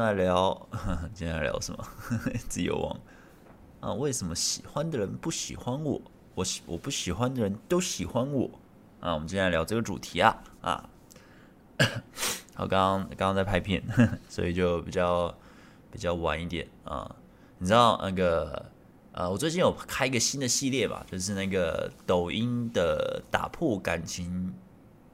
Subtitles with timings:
[0.00, 0.68] 来聊，
[1.14, 1.86] 今天来聊什么？
[2.48, 3.00] 自由王
[3.80, 3.92] 啊？
[3.92, 6.00] 为什么喜欢的人不喜欢我？
[6.34, 8.50] 我喜我不喜欢的人都喜欢我
[9.00, 9.12] 啊？
[9.12, 10.88] 我们今天来聊这个主题啊啊！
[12.54, 13.82] 好，刚刚刚刚在拍片，
[14.28, 15.34] 所以就比较
[15.92, 17.14] 比较晚一点啊。
[17.58, 18.64] 你知道那个
[19.12, 24.54] 呃，我最近有开一个新的系列吧，就是那个抖音的打破感情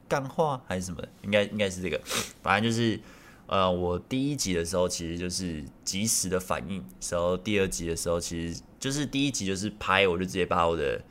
[0.07, 1.99] 干话还是什么，应该应该是这个，
[2.41, 2.99] 反正就是。
[3.47, 11.01] 呃，我第一集的时候其实就是即时的反应，然后第二集的时候其实就是第一集就是拍，我就直接把我的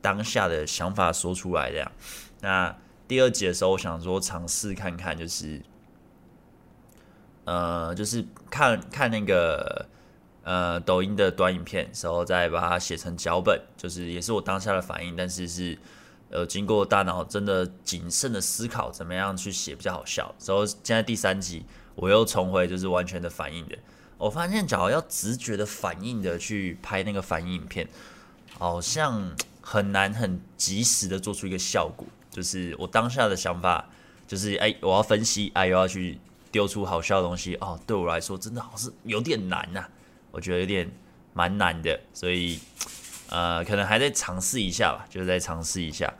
[0.00, 1.92] 当下的想法说出来这样。
[2.40, 2.74] 那
[3.06, 5.60] 第二集的时候，我想说尝试看看，就是
[7.44, 9.86] 呃，就是看看那个
[10.44, 15.76] 呃抖音的短影片，然后再把它写成脚本，就是也是我当下的反应，但是是
[16.30, 20.34] 呃经过大脑真的谨慎的思考，怎么样去写比较好笑。
[20.46, 21.66] 然后现在第三集。
[21.94, 23.76] 我又重回就是完全的反应的，
[24.18, 27.86] 我发现只要要直觉的反应的去拍那个反应影片，
[28.58, 32.06] 好像很难很及时的做出一个效果。
[32.30, 33.88] 就是我当下的想法，
[34.26, 36.18] 就是哎，我要分析，哎，又要去
[36.50, 37.78] 丢出好笑的东西哦。
[37.86, 39.84] 对我来说，真的好像是有点难呐，
[40.30, 40.90] 我觉得有点
[41.34, 42.58] 蛮难的，所以
[43.28, 46.12] 呃，可能还在尝试一下吧，就是再尝试一下，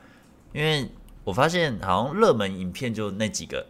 [0.53, 0.87] 因为。
[1.25, 3.65] 我发现好像热门影片就那几个，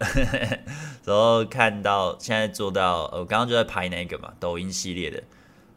[1.06, 5.22] 然后看到现在做到，我刚刚就在拍那个嘛，抖音系列的，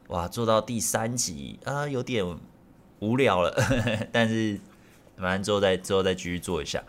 [0.08, 2.24] 哇，做到第三集啊，有点
[3.00, 3.54] 无聊了，
[4.10, 4.58] 但是
[5.18, 6.82] 反正之后再之后再继续做一下。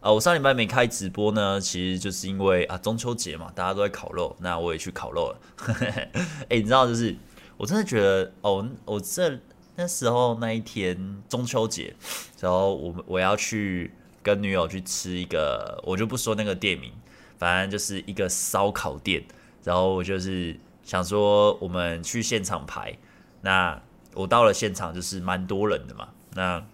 [0.00, 5.40] 啊，我上礼拜没开直播呢，其实就是因为啊中秋节嘛，大家都在烤肉，那我也去烤肉了。
[5.68, 6.10] 哎、
[6.48, 7.14] 欸，你知道就是
[7.56, 9.38] 我真的觉得哦，我这
[9.76, 11.94] 那时候那一天中秋节，
[12.40, 13.92] 然后我我要去。
[14.22, 16.92] 跟女友去吃一个，我就不说那个店名，
[17.38, 19.24] 反正就是一个烧烤店。
[19.64, 22.96] 然后我就是想说，我们去现场排。
[23.40, 23.80] 那
[24.14, 26.08] 我到了现场，就是蛮多人的嘛。
[26.34, 26.64] 那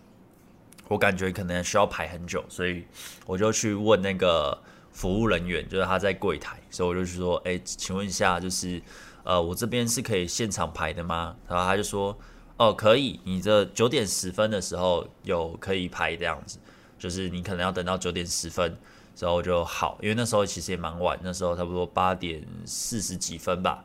[0.88, 2.84] 我感觉可能需要排很久，所以
[3.26, 4.58] 我就去问那个
[4.92, 6.58] 服务人员，就是他在柜台。
[6.70, 8.80] 所以我就说：“哎，请问一下，就是
[9.24, 12.18] 呃，我这边是可以现场排的吗？”然后他就说
[12.56, 16.58] ：“哦，可以，你这九点十分的时候有可以排这样子。”
[16.98, 18.76] 就是你可能要等到九点十分，
[19.18, 23.84] 然后就好，因为那时候其实也蛮晚，那时候差不多八点四十几分吧，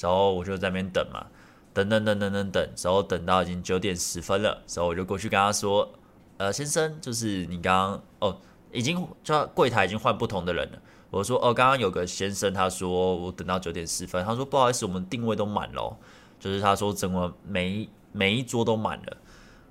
[0.00, 1.26] 然后我就在那边等嘛，
[1.72, 5.90] 等等等等等等，然后等到已经九点十分了，然后我就过去跟他说，
[6.36, 8.38] 呃，先生，就是你刚刚哦，
[8.72, 10.78] 已经就柜台已经换不同的人了，
[11.10, 15.96] 我说哦，刚刚有个先生他说我等到九点十分，他说不好意思，我们定位都满了，
[16.40, 19.16] 就是他说整个每一每一桌都满了，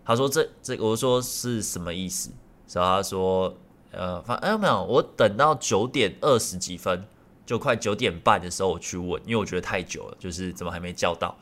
[0.05, 2.31] 他说这这我说是什么意思？
[2.71, 3.55] 然后他说，
[3.91, 7.05] 呃，反正、哎、没有，我等到九点二十几分，
[7.45, 11.37] 就快九点半的时候我去问，因为我觉得太久了，就是怎么还没叫到。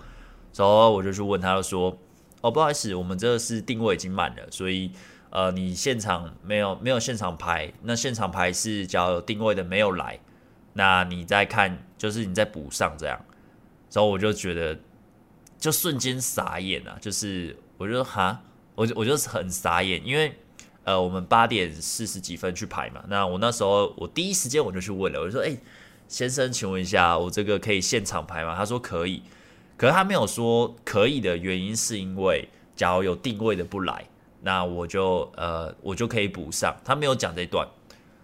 [0.54, 1.98] 然后我就去问他，说，
[2.42, 4.92] 哦，不好意思，我们这是定位已经满了，所以
[5.30, 10.20] 呃，你现场没有没有现场排，那现场排是只要有定位的没有来，
[10.74, 13.18] 那你再看，就是你再补上这样。
[13.92, 14.78] 然后我就觉得，
[15.58, 18.42] 就瞬间傻眼啊，就是我就哈，
[18.76, 20.36] 我就我就很傻眼，因为。
[20.84, 25.56] 呃，我们八点四十几分去排嘛，那我那时候我第一时间我就去问了，我就说，哎，
[26.08, 28.56] 先生，请问一下，我这个可以现场排吗？
[28.56, 29.22] 他说可以，
[29.78, 34.06] 可是他没有说可以的原因是因为，假如有定位的不来，
[34.42, 37.68] 那我就呃我就可以补上，他没有讲这一段。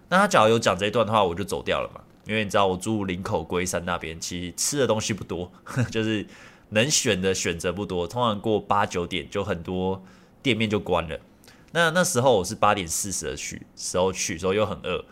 [0.08, 5.52] 那他假如有讲这一段的话，我就走掉了嘛，因为你知道我住林口龟山那边，其实吃的东西不多，
[5.92, 6.26] 就是
[6.70, 10.02] 能选的选择不多，通常过八九点就很多
[10.42, 11.20] 店面就关了。
[11.72, 15.04] 那那时候我是八点四十的去时候去，时候又很饿，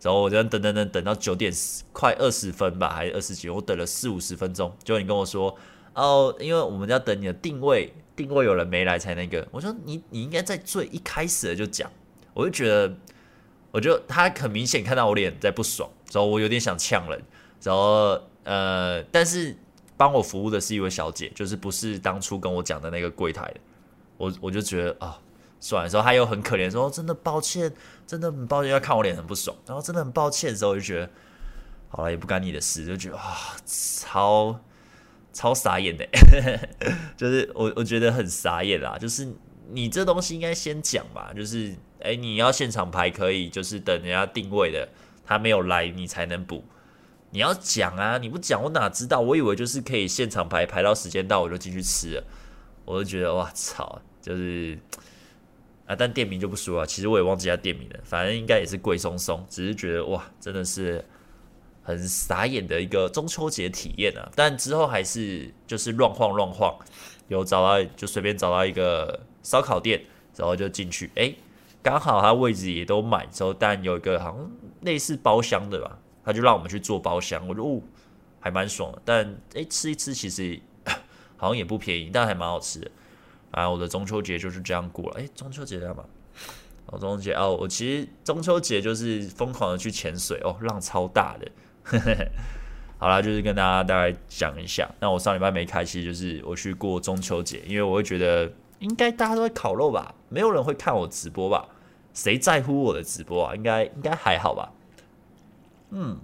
[0.00, 1.52] 然后我就等等等等到九点
[1.92, 5.56] 快二十分吧，还是二十几，我等了四五十分钟，结果你跟我说
[5.94, 9.44] 哦，因为我们要等你的定位，定位有人没来才那个。
[9.50, 11.90] 我说你你应该在最一开始的就讲，
[12.32, 12.94] 我就觉得，
[13.72, 17.20] 我就他很明显看到我脸在不爽，然后我有点想呛人，
[17.60, 19.56] 然后呃，但是
[19.96, 23.60] 帮我服务的是一位小姐，就是不是当初跟我讲的那个柜台的，
[24.16, 25.18] 我我就觉得啊。
[25.66, 27.72] 转的时候，他又很可怜，说真的抱歉，
[28.06, 29.56] 真的很抱歉，要看我脸很不爽。
[29.66, 31.08] 然后真的很抱歉的时候，我就觉得
[31.88, 34.60] 好了，也不干你的事，就觉得啊，超
[35.32, 36.06] 超傻眼的，
[37.16, 38.98] 就是我我觉得很傻眼啦。
[38.98, 39.26] 就是
[39.70, 44.86] 你这东西应该先讲吧，就是哎、你要现场排可以，就是等人家定位的，
[45.24, 46.62] 他没有来你才能补。
[47.30, 49.20] 你要讲啊，你不讲我哪知道？
[49.20, 52.24] 我以为就是可以现场排，排到时间到我就进去吃了。
[52.84, 54.78] 我就觉得哇操，就是。
[55.86, 56.86] 啊，但店名就不说了。
[56.86, 59.44] 其实我也忘记他店名了，反正应该也是贵松松。
[59.50, 61.04] 只是觉得哇，真的是
[61.82, 64.30] 很傻眼的一个中秋节体验啊。
[64.34, 66.74] 但之后还是就是乱晃乱晃，
[67.28, 70.02] 有找到就随便找到一个烧烤店，
[70.36, 71.34] 然后就进去，哎、
[71.82, 74.50] 刚好他位置也都满，之后但有一个好像
[74.80, 77.82] 类似包厢的吧，他就让我们去坐包厢，我就哦，
[78.40, 79.02] 还蛮爽的。
[79.04, 80.58] 但哎、吃一吃其实
[81.36, 82.90] 好像也不便宜，但还蛮好吃的。
[83.54, 85.20] 啊，我的中秋节就是这样过了。
[85.20, 86.04] 哎、中秋节干嘛？
[86.86, 91.50] 哦，中秋节哦，我其实中秋节就是疯狂的去潜水哦，浪超大的。
[92.98, 94.90] 好啦，就是跟大家大概讲一下。
[95.00, 101.68] 那我上礼拜没开，其实就是我去过中秋节，因为我会觉得应该大家都会烤肉吧，没有人会看我直播吧？
[102.12, 103.54] 谁在乎我的直播啊？
[103.54, 104.72] 应该应该还好吧？
[105.90, 106.18] 嗯，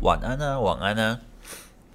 [0.00, 1.20] 晚安啊，晚安啊。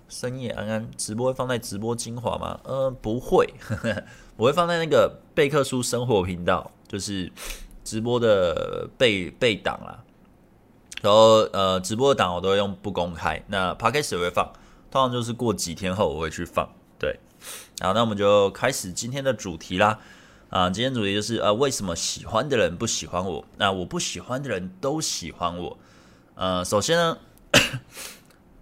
[0.09, 2.59] 深夜安安，直播会放在直播精华吗？
[2.63, 3.53] 呃，不会，
[4.35, 7.31] 我会放在那个贝克书生活频道，就是
[7.83, 10.03] 直播的备备档啦。
[11.01, 14.51] 然后呃，直播的档我都会用不公开，那 Podcast 也会放，
[14.89, 16.67] 通常就是过几天后我会去放。
[16.97, 17.19] 对，
[17.79, 19.99] 好，那我们就开始今天的主题啦。
[20.49, 23.45] 啊、今天主题就是呃，为什么喜欢的人不喜欢我？
[23.57, 25.77] 那我不喜欢的人都喜欢我。
[26.33, 27.17] 呃，首先呢。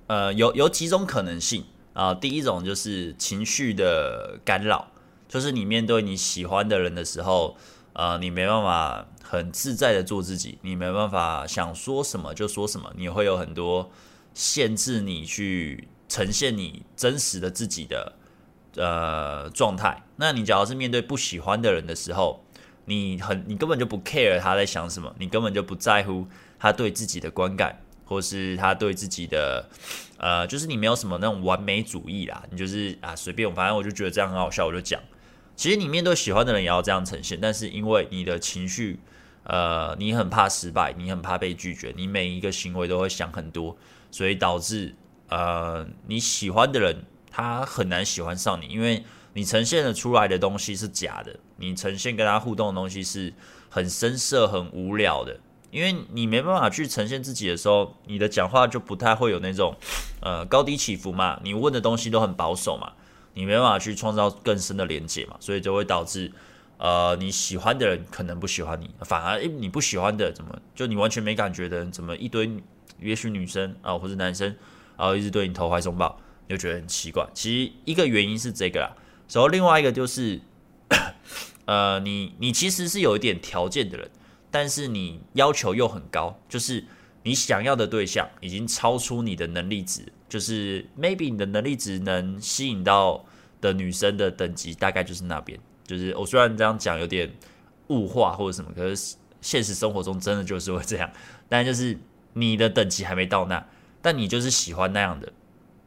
[0.08, 4.88] 呃，有有几种可能性啊，第一种就是情绪的干扰，
[5.28, 7.58] 就是你面对你喜欢的人的时候，
[7.94, 13.92] 呃，你没办法很自在的做自己，你没办法想说什么就说什么，你会有很多
[14.34, 18.14] 限制你去呈现你真实的自己的
[18.78, 20.06] 呃状态。
[20.16, 22.46] 那你假如是面对不喜欢的人的时候，
[22.86, 26.26] 你很你根本就不 care 他在想什么，你根本就不在乎
[26.58, 27.82] 他对自己的观感。
[28.08, 29.70] 或是他对自己的，
[30.18, 35.00] 呃，就是你没有什么那种完美主义啦，你就是啊随便，反正我就觉得这样很好笑，我就讲。
[35.56, 39.00] 其实你面对喜欢的人也要这样呈现，但是因为你的情绪，
[39.44, 43.76] 呃，你很怕失败，你很怕被拒绝，你每一个行为都会想很多，
[44.12, 44.96] 所以导致
[45.30, 53.34] 呃你喜欢的人他很难喜欢上你，因为你呈现的出来的东西是假的，你呈现跟他互动的东西是
[53.70, 55.40] 很生涩、很无聊的。
[55.70, 59.76] 因为你没办法去呈现自己的时候，你的讲话就不太会有那种，
[60.22, 61.40] 呃，高低起伏嘛。
[61.44, 62.94] 你问的东西都很保守嘛，
[63.34, 66.32] 你没办法去创造更深的连接嘛，所以就会导致，
[66.78, 72.50] 呃，你喜欢的人可能不喜欢你，反而你不喜欢的怎么就你完全没感觉的人，怎么一堆
[73.00, 74.56] 也许女生啊、或者男生，
[74.98, 77.28] 然后一直对你投怀送抱，你就觉得很奇怪。
[77.34, 78.96] 其实一个原因是这个啦，
[79.32, 80.40] 然后另外一个就是，
[81.66, 84.10] 呃，你你其实是有一点条件的人。
[84.60, 86.84] 但是你要求又很高，就是
[87.22, 93.24] 你想要的对象已经超出你的能力值，就是 maybe 你的能力值能吸引到
[93.62, 95.60] 的女生的等级大概就是那边。
[95.86, 97.32] 就是我虽然这样讲有点
[97.90, 101.08] 物化或者什么，可是现实生活中真的就是会这样。
[101.48, 101.96] 但就是
[102.34, 103.64] 你的等级还没到那，
[104.02, 105.32] 但你就是喜欢那样的，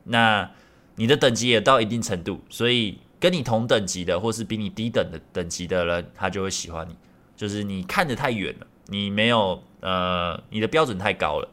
[0.04, 0.48] 那
[0.94, 6.94] 你的等级也到一定程度，所以跟你同等级的或是比你低等的等级的人，他就会喜欢你。
[7.40, 11.48] 就是你看得太远了，你没有呃，你的标准太高了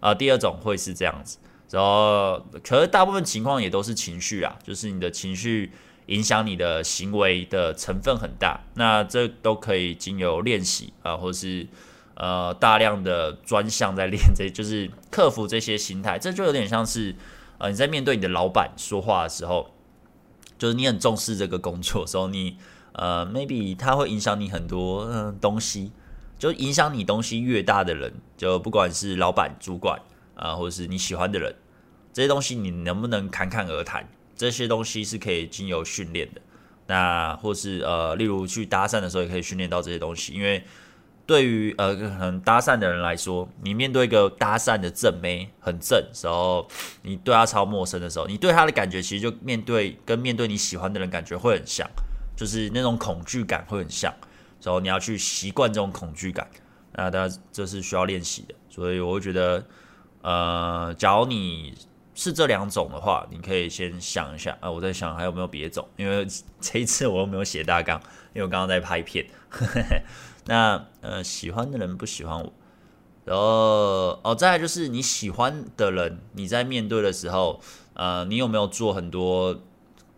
[0.00, 1.38] 啊、第二种会是这样子，
[1.70, 5.70] 然后可是大部分情况也都是情绪啊，就是你的情绪
[6.06, 8.64] 影响你的行为的成分很大。
[8.74, 11.68] 那这都可以经由练习啊，或是
[12.14, 16.18] 呃大量的专项在练，这就是克服这些心态。
[16.18, 17.14] 这就有点像是
[17.58, 19.70] 呃你在面对你的老板说话的时候，
[20.58, 22.56] 就是你很重视这个工作的时候，你。
[22.98, 25.92] 呃，maybe 它会影响你很多嗯、东西，
[26.38, 30.00] 就影响你东西越大的人，就不管是老板、主管
[30.34, 31.54] 啊、或者是你喜欢的人，
[32.12, 34.08] 这些东西你能不能侃侃而谈？
[34.36, 36.40] 这些东西是可以经由训练的。
[36.86, 40.32] 那或是呃，例如去搭讪的时候，也可以训练到这些东西。
[40.32, 40.64] 因为
[41.26, 46.66] 对于呃可能搭讪的人来说，你面对一个搭讪的正妹很正时候，
[47.02, 51.86] 你对他超陌生的时候，你对他的感觉其实就面对跟面对你喜欢的人感觉会很像。
[52.38, 54.14] 就是那种恐惧感会很像，
[54.62, 56.48] 然后你要去习惯这种恐惧感，
[56.92, 58.54] 那当然这是需要练习的。
[58.68, 59.66] 所以我会觉得，
[60.22, 61.74] 呃，假如你
[62.14, 66.24] 是这两种的话，你可以先想一下啊，我在想还有没有别种，因为
[66.60, 68.00] 这一次我又没有写大纲，
[68.32, 69.26] 因为我刚刚在拍片。
[70.46, 72.52] 那呃，喜欢的人不喜欢我，
[73.24, 73.42] 然后
[74.22, 77.60] 哦，再来就是你喜欢的人，你在面对的时候，
[77.94, 79.60] 呃，你有没有做很多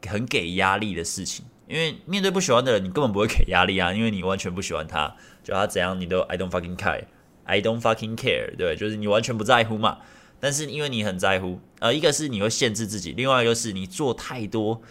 [0.07, 1.47] 很给压力的事情？
[1.71, 9.99] 因为面对不喜欢的人，你根本不会给压力啊，因为你完全不喜欢他，就他怎样你都 I don't fucking care，I don't fucking care，对，就是你完全不在乎嘛。
[10.41, 14.83] 但是因为你很在乎，呃，一个是你会限制自己，另外一个是你做太多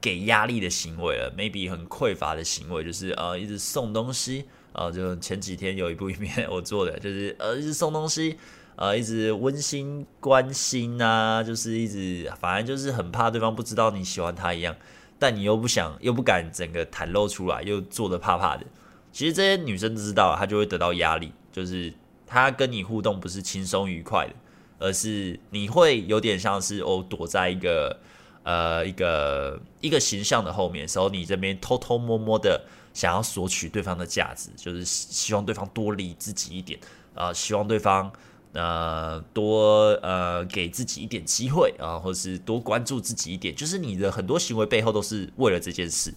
[0.00, 8.36] 给压力的行为了，maybe 很匮乏的行为，就是呃一直送东西，呃，就前几天有一部影片我做的，就是呃一直送东西，
[8.76, 14.76] 呃，一直温馨关心啊，就是一直反正就是很怕对方不知道你喜欢他一样，
[15.22, 18.66] 但你又不想又不敢整个袒露出来，又做的怕怕的。
[19.12, 21.94] 其实这些女生知道，她就会得到压力，就是
[22.26, 24.34] 她跟你互动不是轻松愉快的，
[24.80, 27.96] 而是你会有点像是哦，躲在一个
[28.42, 32.60] 呃一个一个形象的后面，时候你这边偷偷摸摸的
[32.92, 36.80] 想要索取对方的价值，就是希望对方多理自己一点
[37.14, 38.12] 啊、呃，希望对方
[38.52, 46.14] 呃多呃给自己一点机会啊、呃，或是多关注自己一点，就是你的很多行为背后都是为了这件事，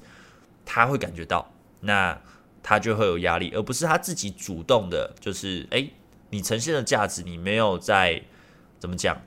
[0.65, 1.51] 他会感觉到
[1.81, 2.19] 那。
[2.67, 5.87] 他就会有压力，而不是他自己主动的，就是诶，
[6.31, 8.19] 你呈现的价值，你没有在
[8.79, 9.21] 怎么讲？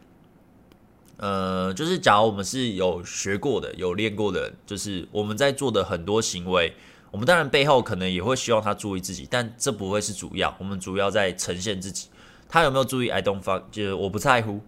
[1.19, 6.75] 呃，就是假如我们是有学过的、有练过的，就是我们在做的很多行为，
[7.13, 12.09] 我们当然背后可能也会希望他注意自己，但这不会是主要，我们主要在呈现自己。
[12.49, 14.61] 他有没有注意？I don't fuck，就是我不在乎，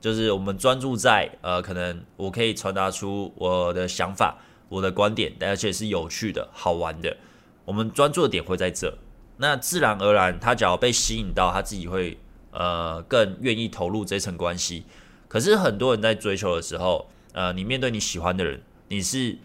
[0.00, 7.16] 就是我们专注在呃，可能我可以传达出我的想法、我的观点，而且是有趣的、好玩的。
[7.64, 8.98] 我们专注的点会在这，
[9.36, 12.18] 那自然而然，他只要被吸引到，他自己会
[12.50, 14.84] 呃更愿意投入这层关系。
[15.28, 19.38] 可是很多人在追求的时候，呃，你面对你喜欢的人，你是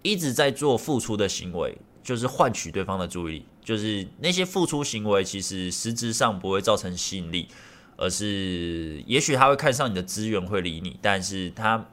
[0.00, 7.48] 一直在做付出的行为，就是换取对方的注意力，就是那些付出行为其实实质上不会造成吸引力，
[7.96, 11.88] 而是也许他会看上你的资源会理你，但是他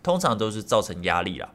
[0.00, 1.52] 通常都是造成压力啦，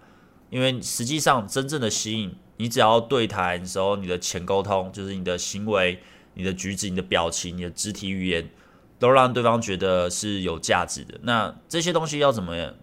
[0.50, 2.36] 因为实际上真正的吸引。
[2.60, 6.00] 你只要对谈的时候，你的前沟通就是你的行为、
[6.34, 8.50] 你的举止、你的表情、你的肢体语言，
[8.98, 11.20] 都让对方觉得是有价值的。
[11.22, 12.74] 那这些东西要怎么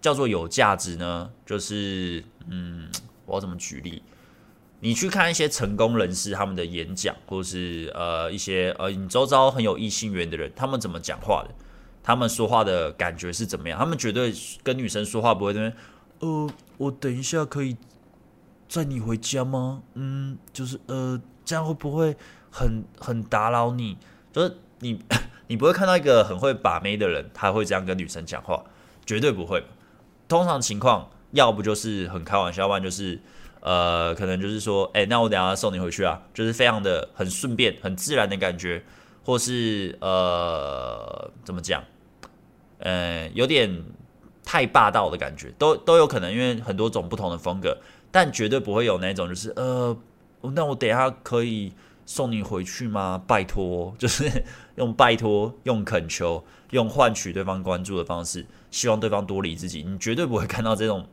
[0.00, 1.30] 叫做有价值呢？
[1.44, 2.90] 就是，嗯，
[3.26, 4.02] 我要怎么举例？
[4.82, 11.54] 你去看一些成功人士他们的演讲，或是呃一些呃你周遭很有异性缘的人，他们怎么讲话的？
[12.02, 13.78] 他们说话的感觉是怎么样？
[13.78, 14.34] 他们绝对
[14.64, 15.72] 跟女生说话不会这边，
[16.18, 17.76] 呃，我等一下可以。
[18.68, 19.82] 载你回家吗？
[19.92, 22.16] 嗯，就是呃，这样会不会
[22.50, 23.98] 很很打扰你？
[24.32, 24.98] 就是你
[25.48, 28.64] 你不会看到一个很会把妹的人，他会这样跟女生讲话，
[29.04, 29.62] 绝对不会。
[30.26, 33.20] 通常情况，要不就是很开玩笑，要不然就是
[33.62, 38.84] 呃，可能就是说，哎、那我等下送你回去啊，就是非常的很顺便、很自然的感觉，
[39.24, 41.82] 或是呃，怎么讲？
[42.78, 43.84] 呃，有点
[44.44, 47.78] 太霸道的感觉，都都有可能，因为很多种不同的风格。
[48.14, 49.96] 但绝对不会有那种，就是呃，
[50.54, 51.72] 那我等下可以
[52.04, 53.22] 送你回去吗？
[53.26, 59.82] 拜托， 就是用拜托、用恳求、用换取对方关注的方式，希望对方多理自己。
[59.82, 61.06] 你绝对不会看到这种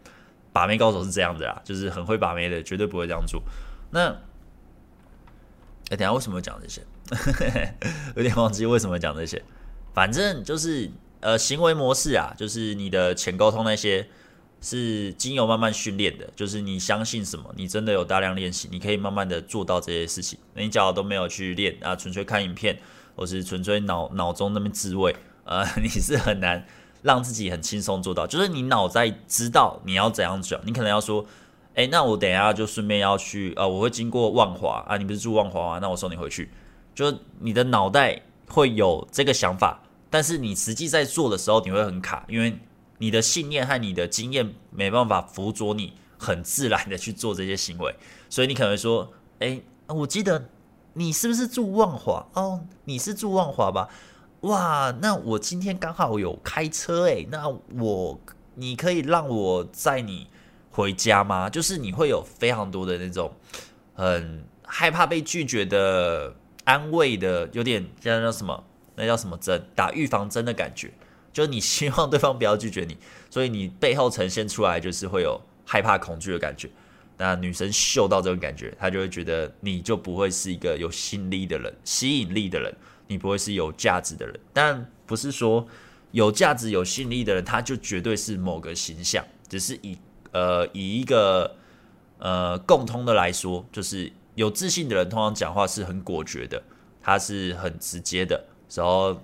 [0.59, 3.41] 把妹高手是这样的啦，就是很会把妹的，绝对不会这样做。
[3.91, 4.09] 那，
[5.89, 6.81] 哎，等下为什么讲这些？
[8.17, 9.41] 有点忘记为什么讲这些。
[9.93, 14.07] 反正就是呃，行为模式啊，就是你的前沟通那些。
[14.61, 20.37] 是经由慢慢训练的，就是你相信什么，你真的有大量练习，你可以慢慢的做到这些事情。
[20.53, 22.77] 那你假如都没有去练啊，纯粹看影片，
[23.15, 26.67] 或是纯粹脑脑中那边自慰，呃， 你是很难
[27.01, 28.27] 让自己很轻松做到。
[28.27, 31.25] 就是你脑袋知道你要怎样讲，你可能要说，
[31.75, 35.79] 哎，那我等下就顺便要去，呃，我会经过万华啊，你不是住万华吗？
[35.81, 36.51] 那我送你回去。
[36.93, 42.57] 就是你的脑袋会有这个想法，但是你实际在做的时候，你会很卡，因为。
[43.01, 47.95] 你的信念和你的经验没办法辅佐你很自然的去做这些行为，
[48.29, 50.49] 所以你可能会说：“诶，我记得
[50.95, 52.27] 你是不是住万华？
[52.33, 53.87] 哦，你是住万华吧？
[54.41, 58.19] 哇，那我今天刚好有开车诶，那我
[58.55, 60.27] 你可以让我载你
[60.71, 61.49] 回家吗？
[61.49, 63.33] 就是你会有非常多的那种
[63.93, 68.63] 很害怕被拒绝的安慰的，有点叫叫什么？
[68.95, 69.61] 那叫什么针？
[69.75, 70.91] 打预防针的感觉。”
[71.31, 72.97] 就是你希望对方不要拒绝你，
[73.29, 76.67] 所以你背后呈现出来就是会有害怕、恐惧的感觉。
[77.17, 82.75] 那女生嗅到这种感觉，她就会觉得你就不会是一个有吸引力的人、吸引力的人，
[83.09, 84.39] 你不会是有价值的人。
[84.53, 85.67] 但不是说
[86.11, 89.25] 有价值、有吸引力的人，他就绝对是某个形象。
[89.49, 89.97] 只是以
[90.31, 91.57] 呃以一个
[92.19, 96.63] 呃共通的来说，就是有自信的人通常讲话是很果决的，
[97.01, 99.21] 他是很直接的，然后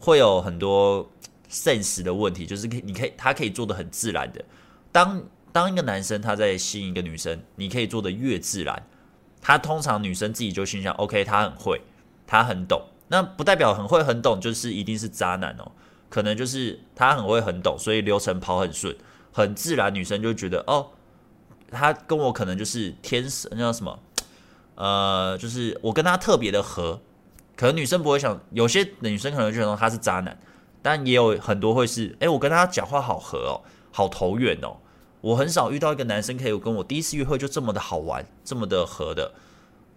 [0.00, 1.10] 会有很多。
[1.48, 4.44] sense 的问题就是可以，你可以，他可以做的很自然的。
[4.90, 8.84] 当当一个男生他在吸引一个女生，你可以做的越自然，
[9.40, 11.80] 他通常女生自己就心想：OK，他很会，
[12.26, 12.82] 他很懂。
[13.08, 15.72] 那不代表很会很懂就是一定是渣男哦，
[16.08, 18.96] 可能就是他很会很懂，所以流程跑很顺，
[19.32, 20.90] 很自然，女生就觉得哦，
[21.70, 23.98] 他跟我可能就是天生，那叫什么？
[24.74, 27.00] 呃，就是我跟他特别的合，
[27.56, 30.38] 可能女生不会想，有些女生可能就觉得他是渣男，
[30.82, 34.76] 但也有很多会是，哎，我跟他讲话好合哦，好投缘哦。
[35.22, 39.32] 我很少遇到一个男生可以跟我第一次约会就这么的好玩，这么的合的，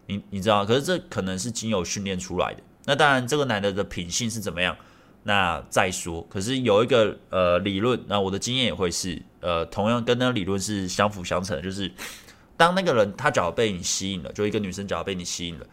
[0.07, 0.65] 你你知道？
[0.65, 2.63] 可是这可能是经由训练出来的。
[2.89, 4.75] 那当然，这个男的的品性是怎么样，
[5.21, 6.25] 那再说。
[6.27, 11.91] 可是有一个呃理论，那我的经验也会是，呃，同样跟那理论是相辅相成的，就是
[12.57, 15.67] 当那个人他只要被你吸引了，就一个女生只要被你吸引了，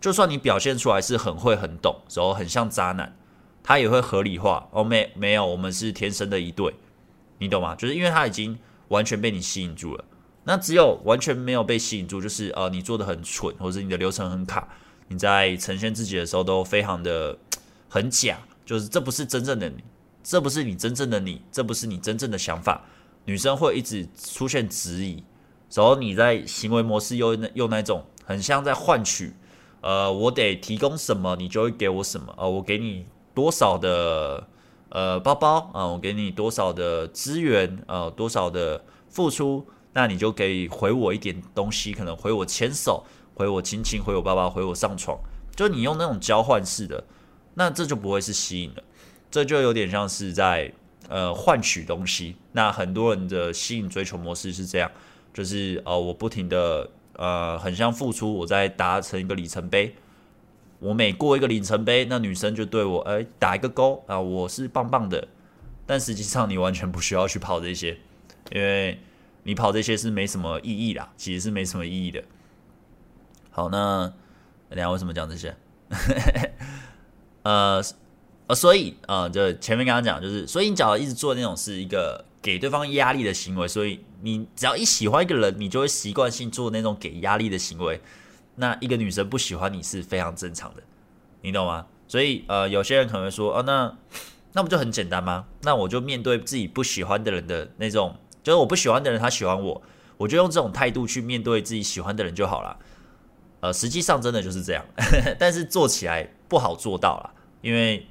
[0.00, 3.14] 就算你表现出来是很会很懂，然后很像渣男，
[3.62, 4.66] 他也会合理化。
[4.72, 6.74] 哦，没没有，我们是天生的一对，
[7.36, 7.76] 你懂吗？
[7.76, 8.58] 就是因为他已经。
[8.88, 10.04] 完全被你吸引住了，
[10.44, 14.68] 那只有完全没有被吸引住，就是呃，你做的很蠢，或者你的流程很卡，
[15.12, 17.36] 你在呈现自己的时候都非常的
[17.88, 19.84] 很假，就是这不是真正的你，
[20.22, 22.82] 这不是你真正的你，这不是你真正的想法，
[23.26, 25.22] 女生会一直出现质疑，
[25.74, 29.34] 然后你在行为模式又又那种很像在换取，
[29.82, 33.04] 呃，我得提供什么，你就会给我什么，呃，我给你
[33.34, 34.48] 多少的。
[34.94, 43.02] 呃，包包啊，我给你多少的资源，呃，多少的付出，那你就可以回我一点东西，可能回我牵手，
[43.34, 45.18] 回我亲亲，回我抱抱，回我上床，
[45.54, 47.04] 就你用那种交换式的，
[47.54, 48.82] 那这就不会是吸引了，
[49.30, 50.72] 这就有点像是在
[51.08, 52.36] 呃换取东西。
[52.52, 54.90] 那很多人的吸引追求模式是这样，
[55.32, 59.94] 就是呃我不停的呃很像付出，我在达成一个里程碑。
[60.78, 65.28] 我每过一个里程碑，那女生就对我哎打一个勾啊，我是棒棒的。
[65.86, 67.98] 但实际上你完全不需要去跑这些，
[68.50, 68.98] 因为
[69.44, 72.22] 你跑这些是没什么意义啦，其实是没什么意义的。
[73.52, 74.12] 好，那
[74.70, 75.54] 大家为什么讲这些？
[77.42, 77.82] 呃
[78.48, 88.00] 呃，所以、呃，就前面刚刚讲，就是所以你只要一直做那种是一个给对方压力的行为，所以你只要一喜欢一个人，你就会习惯性做那种给压力的行为。
[88.56, 90.82] 那一个女生不喜欢你是非常正常的，
[91.42, 91.86] 你懂吗？
[92.08, 93.94] 所以呃，有些人可能会说，哦，那
[94.54, 95.44] 那不就很简单吗？
[95.62, 99.82] 那我就面对自己不喜欢的人的那种，就是我不喜欢的人他喜欢我，
[100.16, 102.78] 我就用这种态度去面对自己喜欢的人就好了。
[103.62, 104.84] 呃，实际上真的就是这样，
[105.40, 108.06] 但是做起来不好做到啦，因为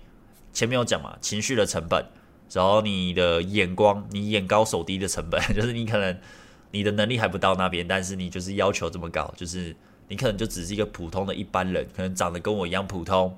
[0.51, 2.03] 前面有讲嘛，情绪的成本，
[2.51, 6.17] 然后你的眼光，你眼高手低的成本， 就是你可能
[6.71, 9.75] 你的能力还不到那边，但是你就是要求这么高，就是。
[10.07, 13.33] 你可能就只是一个普通的一般人，可能长得跟我一样普通，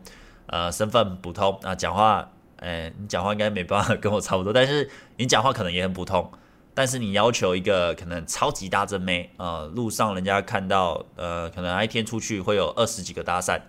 [0.47, 2.27] 呃，身份普通啊，讲话，
[2.61, 6.31] 诶、欸，你讲话应该没办法跟我差不多，但是你讲话可能也很普通，
[6.73, 13.59] 但是你要求一个可能超级大正妹，呃，路上人家看到，呃，可能一天出去会有二十几个搭讪，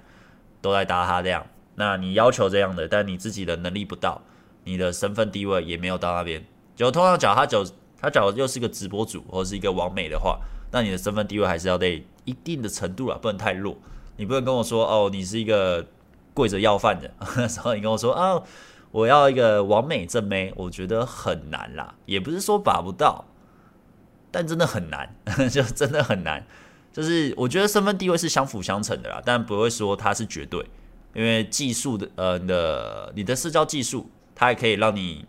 [0.60, 4.22] 都在搭他这样，那你要求这样的，但你自己的能力不到，
[4.64, 7.64] 你的身份地位也没有到那边，就通常讲他就
[8.00, 10.40] 他假如又是一个直播主或是一个网美的话，
[10.70, 12.04] 那你的身份地位还是要得。
[12.26, 13.76] 一定的程度了，不能太弱。
[14.16, 15.86] 你不能跟我说哦，你是一个
[16.32, 18.42] 跪着要饭的， 然后你跟我说啊、哦，
[18.94, 21.96] 我要一个完美正妹，我觉得很难啦。
[22.06, 23.24] 也不是说把不到，
[24.30, 25.16] 但真的很难，
[25.50, 26.46] 就真的很难。
[26.92, 30.64] 就是我觉得身份地位是相辅相成的啦，但不会说它是绝对，
[31.12, 35.26] 因为技术的呃你的你的社交技术，它还可以让你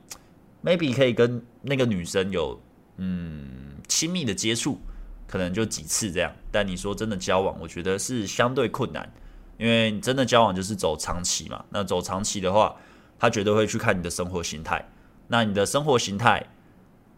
[0.63, 2.61] maybe 可以跟那个女生有
[2.97, 4.79] 嗯亲密的接触。
[5.27, 9.11] 可能就几次这样，但你说真的交往，我觉得是相对困难，
[9.57, 11.65] 因为真的交往就是走长期嘛。
[11.71, 12.75] 那走长期的话，
[13.19, 14.87] 他绝对会去看你的生活形态。
[15.27, 16.47] 那你的生活形态，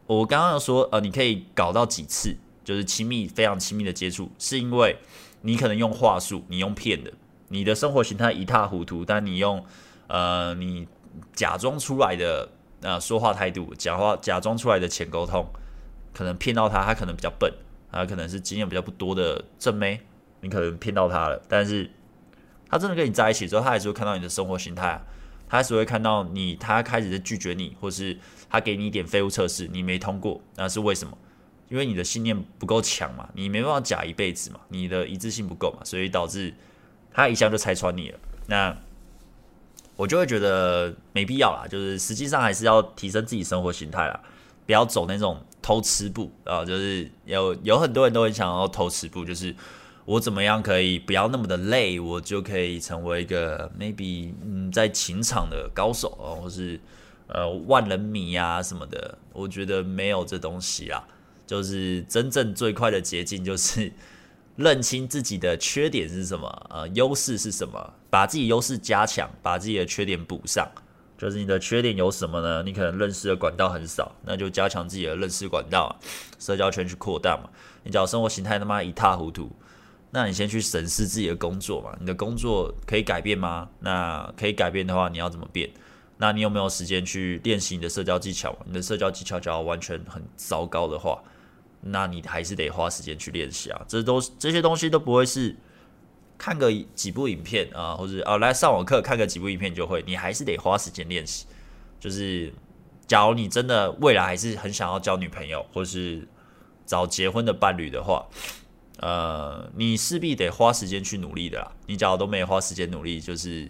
[0.06, 4.98] 我刚刚说，呃，你可以搞到几次，就是亲密、非常亲密的接触，是因为
[5.42, 7.12] 你可能用话术，你用骗的，
[7.50, 9.66] 你的生活形态一塌糊涂，但你用
[10.08, 10.88] 呃，你
[11.34, 12.50] 假装出来的
[12.82, 15.46] 呃说话态度，假话假装出来的浅沟通，
[16.14, 17.52] 可能骗到他，他可能比较笨。
[17.90, 20.02] 他可能是经验比较不多的正妹，
[20.42, 21.90] 你可能骗到他了，但是
[22.70, 25.02] 他真的跟你在一起之后，他还是会看到你的生活形态啊，
[25.50, 28.18] 他只会看到你，他开始是拒绝你，或是
[28.50, 31.18] 他给你一点废物测试，你没通过，那是为什么？
[31.70, 36.54] 因为你的信念不够强嘛，你没办法假一辈子嘛，你的一致性不够嘛，所以导致
[37.12, 38.20] 他一下就拆穿你了。
[38.48, 38.78] 那
[39.96, 44.20] 我就会觉得没必要啦，就是实际上还是要提升自己生活形态啦。
[44.66, 49.56] 不要走那种偷吃步啊，就是有有很多人都很想要偷吃步，就是
[50.08, 56.80] 我怎么样可以不要那么的累，我就可以成为一个 maybe 嗯在情场的高手啊，或是
[57.28, 59.18] 呃万人迷啊什么的。
[59.34, 61.06] 我觉得没有这东西啦，
[61.46, 63.92] 就是真正最快的捷径就是
[64.56, 70.66] 认清自己的缺点是什么，呃优势是什么，把自己优势加强，把自己的缺点补上。
[71.18, 72.64] 就是你的缺点有什么呢？
[72.64, 76.00] 你可能认识的管道很少，那就加强自己的认识管道，
[76.40, 77.50] 社交圈去扩大嘛。
[77.84, 79.52] 你只要生活形态他妈一塌糊涂，
[80.18, 83.70] 那你先去审视自己的工作嘛，你的工作可以改变吗？
[83.82, 85.70] 那可以改变的话，你要怎么变？
[86.18, 88.58] 那你有没有时间去练习你的社交技巧？
[88.66, 91.22] 你的社交技巧假如完全很糟糕的话，
[91.82, 93.80] 那你还是得花时间去练习啊。
[93.88, 95.56] 这都这些东西都不会是
[96.36, 101.46] 看个几部影片啊，或者啊来上网课看个几部影片就会，你还是得花时间练习。
[102.00, 102.52] 就是
[103.06, 106.28] 假如你真的未来还是很想要交女朋友，或是
[106.88, 108.26] 找结婚的伴侣的话。
[109.00, 111.72] 呃，你势必得花时间去努力的啦。
[111.86, 113.70] 你假如都没有花时间努力，就是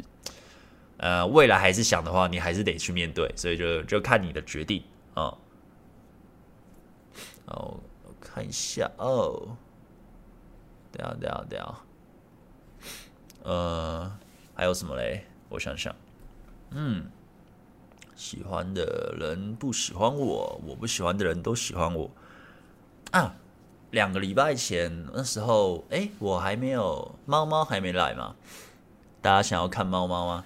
[0.98, 3.32] 呃，未来还是想的话，你还是得去面对。
[3.36, 4.82] 所以就就看你的决定
[5.14, 5.38] 啊。
[7.46, 9.58] 哦，我看一下哦。
[10.92, 11.76] 等下，等下，等下。
[13.44, 14.18] 呃，
[14.56, 15.26] 还有什么嘞？
[15.50, 15.94] 我想想。
[16.72, 17.10] 嗯，
[18.16, 22.10] 喜欢的人不喜欢我，我不喜欢的人都喜欢我
[23.12, 23.36] 啊。
[23.92, 28.36] 两个礼拜前那时候，哎、我还没有猫猫还没来嘛？
[29.22, 30.46] 大家想要看猫猫吗？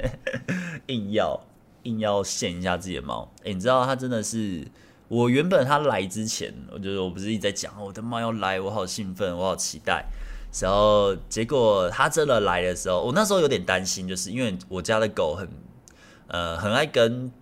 [0.86, 1.40] 硬要
[1.84, 3.32] 硬要献一下自己的猫。
[3.44, 4.66] 哎、你知道它真的是
[5.08, 10.04] 我原本它来之前，我觉得我不是一直在讲我的猫要来，我好兴奋，我好期待。
[10.60, 15.48] 然后结果他真的来的时候，我那时候有点担心，就是因为我家的狗很
[16.28, 17.32] 呃很爱跟。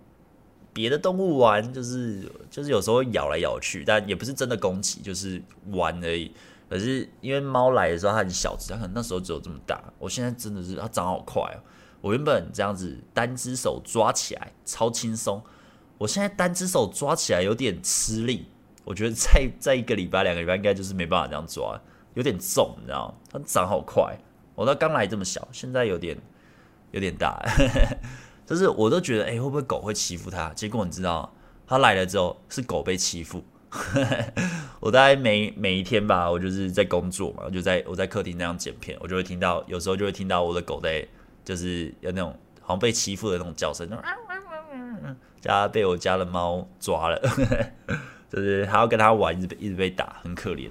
[0.75, 6.29] 别的动物玩就是就是有时候会咬来咬去，但也不是真的攻击，就是玩而已。
[6.69, 9.81] 可是因为猫来的时候它很小只，它可能那时候只有这么大。
[9.97, 11.63] 我现在真的是它长好快哦！
[12.01, 15.41] 我原本这样子单只手抓起来超轻松，
[15.97, 18.47] 我现在单只手抓起来有点吃力。
[18.83, 21.79] 我觉得在在一个礼拜两个礼拜应该就是没办法这样抓，
[22.15, 23.17] 有点重，你知道？
[23.31, 24.19] 它长好快，
[24.55, 26.17] 我到刚来这么小，现在有点
[26.91, 27.41] 有点大。
[28.45, 30.49] 就是我都觉得，哎、会不会狗会欺负它？
[30.49, 31.33] 结果你知道，
[31.65, 33.43] 它来了之后是狗被欺负。
[34.79, 41.05] 我大概每每一天吧，我就是在工作嘛，我就在我在客厅那样剪片，我就会听到，有时候就会听到我的狗在，
[41.43, 43.89] 就是有那种好像被欺负的那种叫声，
[45.41, 47.21] 家被我家的猫抓了，
[48.29, 50.69] 就是还要跟它玩，一直被一直被打，很可怜。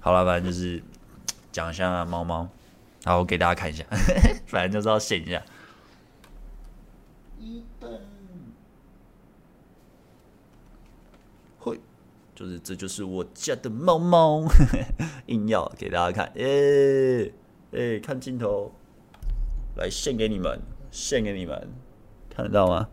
[0.00, 0.82] 好了，反正就是
[1.52, 2.48] 讲一下猫猫，
[3.04, 3.84] 然后给大家看一下，
[4.48, 5.42] 反正就是要显一下。
[7.38, 8.00] 一等，
[11.58, 11.80] 会，
[12.34, 14.44] 就是这就是我家的猫猫，
[15.26, 17.32] 硬要给大家看，哎、欸、
[17.72, 18.72] 哎、看镜头，
[19.76, 21.68] 来献给你们，献给你们，
[22.28, 22.88] 看得到吗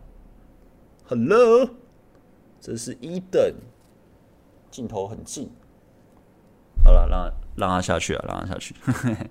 [1.08, 1.68] ？Hello，
[2.60, 3.54] 这是一等，
[4.70, 5.50] 镜头很近，
[6.84, 8.74] 好了，让让他下去啊，让他下去，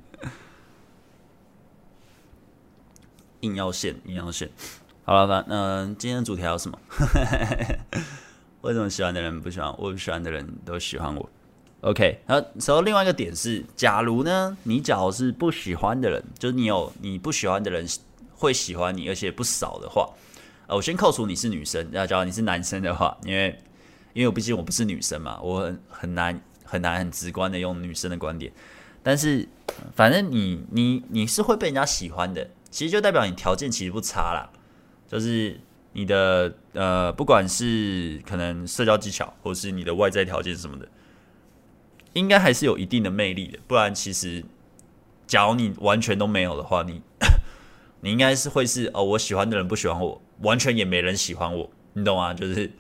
[3.40, 4.52] 硬要献，硬要献。
[5.08, 6.80] 好了，吧，那今天的主题还有什么？
[8.62, 11.30] 为什么喜欢的人不喜欢我，不喜欢的人都喜欢我
[11.82, 17.88] ？OK，然后，然后另外一个点是，假如呢，你假如是不喜欢的人，就是你有你不喜欢的人
[18.34, 20.10] 会喜欢你，而且不少的话，
[20.66, 23.60] 呃，我先扣除你是女生，那假如你是男生的话，因为
[24.14, 28.52] 因为我毕竟我不是女生嘛，我很很难很难很直观的用女生的观点，
[29.04, 29.48] 但是
[29.96, 34.50] 反正你你你是会被人家喜欢的，其实就代表你条件其实不差啦。
[35.08, 35.60] 就是
[35.94, 40.88] 你的呃，不管是可能社交技巧，或是你的外在条件什么的，
[42.14, 43.60] 应该还是有一定的魅力的。
[43.68, 44.44] 不然，其实
[45.28, 47.02] 假如你完全都没有的话，你
[48.02, 52.34] 你应该是会是哦，我喜欢的人不喜欢我，完全也没人喜欢我，你懂吗？
[52.34, 52.72] 就是，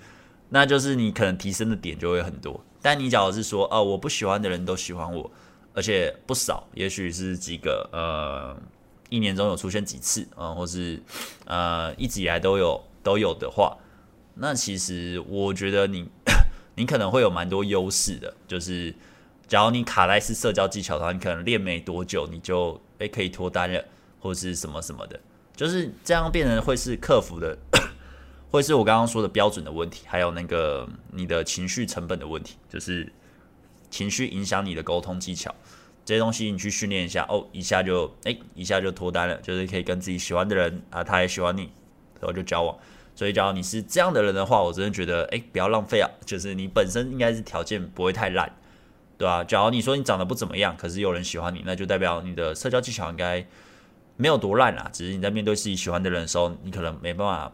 [0.50, 2.64] 那就是你可能提升的点就会很多。
[2.82, 5.32] 但你假如是说哦，我不喜欢的人都喜欢我，
[5.74, 8.58] 而且不少，也许是几个呃。
[9.10, 11.02] 一年中有出现几次啊、嗯，或是
[11.46, 13.78] 呃一直以来都有都有的话，
[14.36, 16.10] 那其实我觉得你
[16.76, 18.34] 你可能会有蛮多优势的。
[18.48, 18.94] 就是
[19.48, 23.84] 假如你卡在是社交技巧的话，你可能练没多久你就诶、可以脱单了，
[24.20, 25.20] 或是什么什么的，
[25.56, 27.58] 就是这样变成会是克服的，
[28.50, 33.12] 会是我刚刚说的标准的问题，还有那个你的情绪成本的问题，就是
[33.92, 35.54] 情绪影响你的沟通技巧。
[36.06, 41.64] 这些东西你去训练一下哦，一下就哎，一下就脱单了，就是可以跟自己喜欢的人啊，他也喜欢你，
[42.22, 42.78] 然后就交往。
[43.16, 46.10] 所以，假如你是这样的人的话，我真的觉得哎，不要浪费啊。
[46.26, 48.52] 就是你本身应该是条件不会太烂，
[49.18, 49.44] 对吧？
[49.44, 53.48] 假如你说你长得不怎么样，可是有人喜欢你，那就代表你的社交技巧应该
[54.18, 54.90] 没有多烂啊。
[54.92, 57.52] 只是你在面对自己喜欢的人的时候，你可能没办法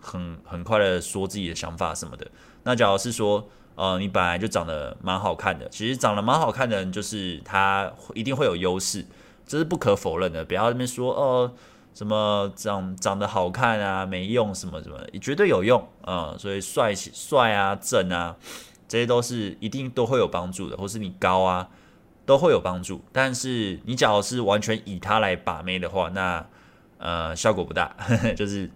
[0.00, 2.30] 很很快的说自己的想法什么的。
[2.62, 3.48] 那假如是说，
[3.80, 9.06] 呃，你本来就长得蛮好看的，其实长得蛮好看的人，就是他一定会有优势，
[9.46, 10.44] 这是不可否认的。
[10.44, 11.50] 不要在那边说哦，
[11.94, 18.36] 什么长长得好看啊，没用什么什么，绝对有用啊，所以帅气帅啊，正啊，
[18.86, 21.70] 这些都是一定都会有帮助的，或是你高啊，
[22.26, 23.02] 都会有帮助。
[23.12, 26.46] 但是你假如是完全以他来把妹的话，那
[26.98, 27.96] 呃效果不大，
[28.36, 28.70] 就是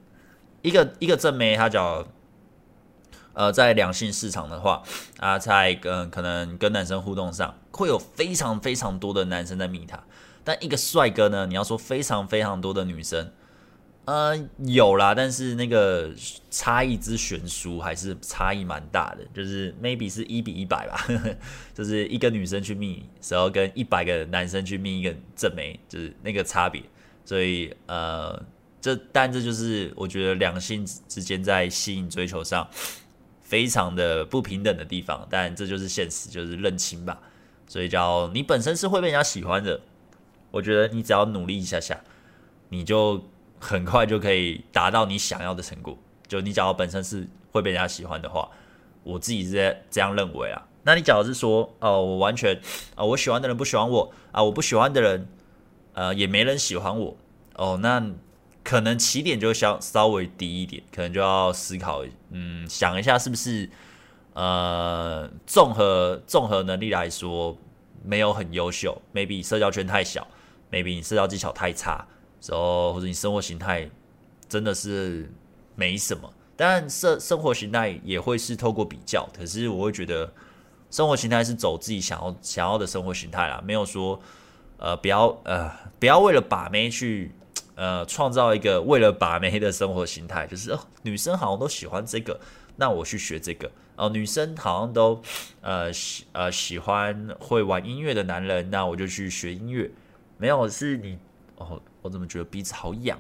[0.63, 2.03] 一个一个正妹，他只要
[3.35, 4.83] 呃在两性市场的话
[5.19, 10.03] 啊，在跟可能跟男生互动上，会有非常非常多的男生在密他。
[10.43, 13.31] 但一个帅哥呢，你要说非常非常多的女生。
[14.07, 16.11] 呃，有啦，但是那个
[16.51, 21.07] 差异之悬殊还是差异蛮大的，就是 maybe 是一比一百吧，
[21.73, 26.83] 就是一个女生去密，然后跟一百个男生去密一个正妹，就是那个差别。
[27.25, 28.39] 所以呃，
[28.79, 32.69] 这但这就是我觉得两性之间在吸引追求上
[33.55, 37.21] 非常的不平等的地方，但这就是现实，就是认清吧。
[37.69, 39.81] 所以叫你本身是会被人家喜欢的，
[40.51, 42.01] 我觉得你只要努力一下下，
[42.71, 43.23] 你就。
[43.61, 45.97] 很快就可以达到你想要的成果。
[46.29, 48.47] 就你假如本身是会被人家喜欢的话，
[49.03, 50.61] 我自己是这样认为啊。
[50.83, 52.61] 那你假如是说，哦，我完全
[52.95, 55.27] 啊，我喜欢的人不喜欢我啊，我不喜欢的人，
[55.95, 57.17] 呃，也没人喜欢我，
[57.55, 58.05] 哦，那
[58.65, 63.71] 可能起点就想稍微低一点，可能就要思考，嗯，想一下是不是，
[64.33, 67.57] 呃，综合综合能力来说
[68.03, 70.27] 没有很优秀，maybe 社交圈太小
[70.73, 72.09] ，maybe 你社交技巧太差。
[72.47, 73.89] 然后或者你生活形态
[74.49, 75.33] 真的是
[75.77, 80.31] 没什么，当然生生活形态也会是透过比较，可是我会觉得
[80.91, 84.21] 生活形态是走自己想要想要的生活形态啦，没有说
[84.77, 87.33] 呃不要呃不要为了把妹去
[87.75, 92.39] 呃创造一个为了把妹的生活形态，就是哦女生好像都喜欢这个，
[92.77, 95.21] 那我去学这个哦，女生好像都
[95.61, 99.91] 呃喜呃喜欢会玩音乐的男人，那我就去学音乐，
[100.39, 101.19] 没有是你
[101.57, 101.81] 哦。
[102.03, 103.19] 我怎么觉得鼻子好痒？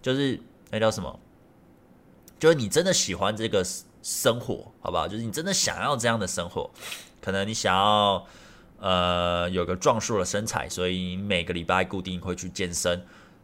[0.00, 0.40] 就是
[0.70, 1.20] 那叫什么？
[2.38, 3.62] 就是你真的喜欢这个
[4.02, 5.06] 生活，好不好？
[5.06, 6.70] 就是你真的想要这样的生活，
[7.20, 8.26] 可能你想要
[8.82, 13.00] 呃有个壮硕的身材，所以你每个礼拜固定会去健身。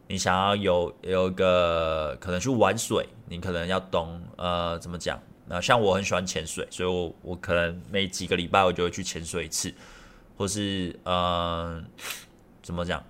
[0.07, 5.19] 你想要有有一个可能去玩水，你可能要懂呃怎么讲？
[5.47, 9.73] 那像我很喜欢潜水，所以我我可能每几个礼拜我就会去潜水一次，
[10.37, 11.81] 或是呃
[12.61, 13.03] 怎么讲？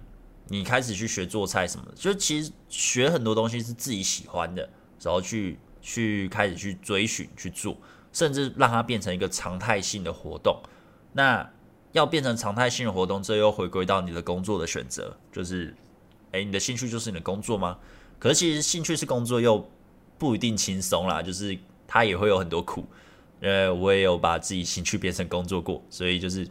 [0.48, 4.68] 你开始去学做菜什么的，就其实学很多东西是自己喜欢的，
[5.02, 7.78] 然后去去开始去追寻去做，
[8.12, 10.62] 甚至让它变成一个常态性的活动。
[11.14, 11.50] 那
[11.92, 15.76] 要变成常态性的活动，这又回归到你的工作的选择，就是，
[16.32, 17.78] 诶，你的兴趣就是你的工作吗？
[18.18, 19.70] 可是其实兴趣是工作又
[20.18, 22.86] 不一定轻松啦，就是它也会有很多苦。
[23.42, 26.48] 呃，我也有把自己兴趣变成工作过，所以就是，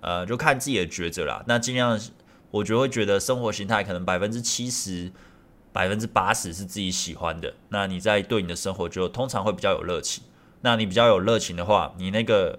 [0.00, 1.42] 呃，就看自己的抉择啦。
[1.46, 2.00] 那尽量。
[2.50, 5.12] 我觉得会觉得生活形态可能百分之七十、
[5.70, 7.52] 百分之八十是自己喜欢的。
[7.68, 10.24] 那你在对你的生活就通常会比较有热情。
[10.62, 12.58] 那你比较有热情的话，你那个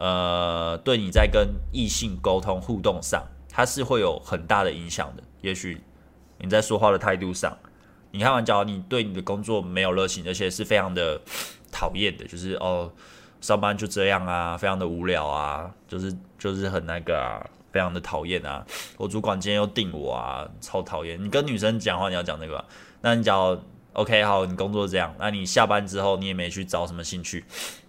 [0.00, 5.22] 呃，对你在跟异性沟通互动上，它是会有很大的影响的。
[5.42, 5.80] 也许
[6.38, 7.56] 你在说话的态度上，
[8.10, 11.20] 你看完之后，你对你的工作没有热情，而且是非常的
[11.70, 12.90] 讨厌的，就是哦，
[13.40, 17.46] 上班就这样啊，非常的无聊啊，就是就是很那个啊。
[17.72, 18.66] 非常的讨厌啊！
[18.96, 21.22] 我主管今天又定我啊，超讨厌！
[21.22, 22.64] 你跟女生讲话，你要讲那个，
[23.00, 23.56] 那你讲
[23.92, 27.44] OK 好，你工作这样，那你下班之后你也没去找什么兴趣，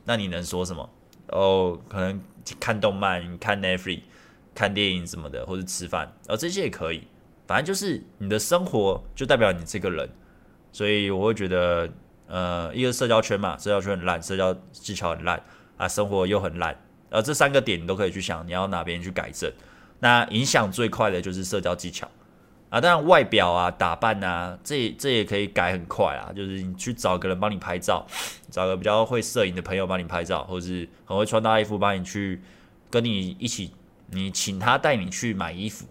[0.06, 0.88] 那你能说什么？
[1.32, 2.22] 哦，可能
[2.60, 4.02] 看动漫、看 Netflix、
[4.54, 7.08] 看电影什么的，或者吃饭，哦，这些也可以。
[7.48, 10.10] 反正就是你的生活就代表你这个人，
[10.72, 11.90] 所以我会觉得，
[12.28, 15.42] 呃，一个社交圈嘛，社交圈很烂，社交技巧很烂
[15.76, 16.78] 啊，生活又很烂，
[17.10, 19.52] 呃，这三个点你都可以去想，你要哪边去改正。
[20.00, 22.10] 那影响最快的就是社交技巧
[22.72, 26.32] 啊，当然外表啊、打扮啊，这这也可以改很快啊。
[26.34, 28.08] 就是你去找个人帮你拍照，
[28.50, 32.42] 找个比较会摄影的朋友帮你拍照，或者是很会穿搭衣服帮你去
[32.90, 33.72] 跟你一起，
[34.12, 35.86] 你请他带你去买衣服，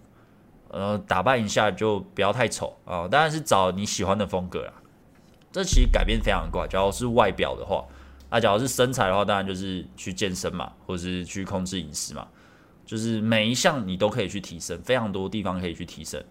[0.69, 3.07] 呃，打扮一下就不要太丑啊。
[3.07, 4.73] 当然是找你喜欢的风格啊。
[5.51, 6.67] 这其实改变非常快。
[6.67, 7.85] 假如是外表的话，
[8.29, 12.27] 啊，假如是身材的话，当然就是去健身嘛，或是去控制饮食嘛。
[12.83, 16.21] 就是每一项你都可以去提升，非常多地方可以去提升，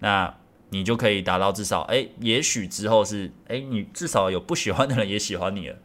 [0.00, 0.34] 那
[0.70, 5.76] 你就可以达到至少，哎，也许之后是，哎，你至少有不喜欢的人 也喜欢你了，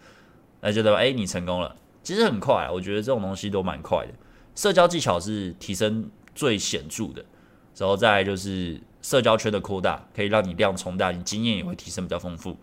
[0.62, 1.76] 那就代表，哎，你成功了。
[2.04, 4.14] 其实很快，我觉得这种东西都蛮快的。
[4.56, 7.26] 社交技巧是提升最显著的，
[7.78, 12.56] 然后再就是社交圈的扩大，可以让你量充大，你经验也会提升比较丰富，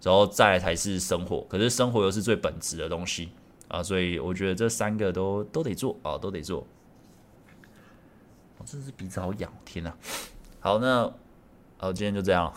[0.00, 3.30] 然后再才是生活，可是生活又是最本质的东西
[3.66, 6.64] 啊，所以我觉得这三个都都得做啊，都得做。
[8.58, 9.92] 我真是鼻子好痒，天呐！
[10.64, 11.12] 好，那
[11.76, 12.50] 好，今天就这样，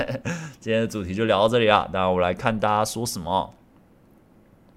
[0.60, 1.88] 今天的主题就聊到这里啊。
[1.90, 3.54] 那我来看大家说什么。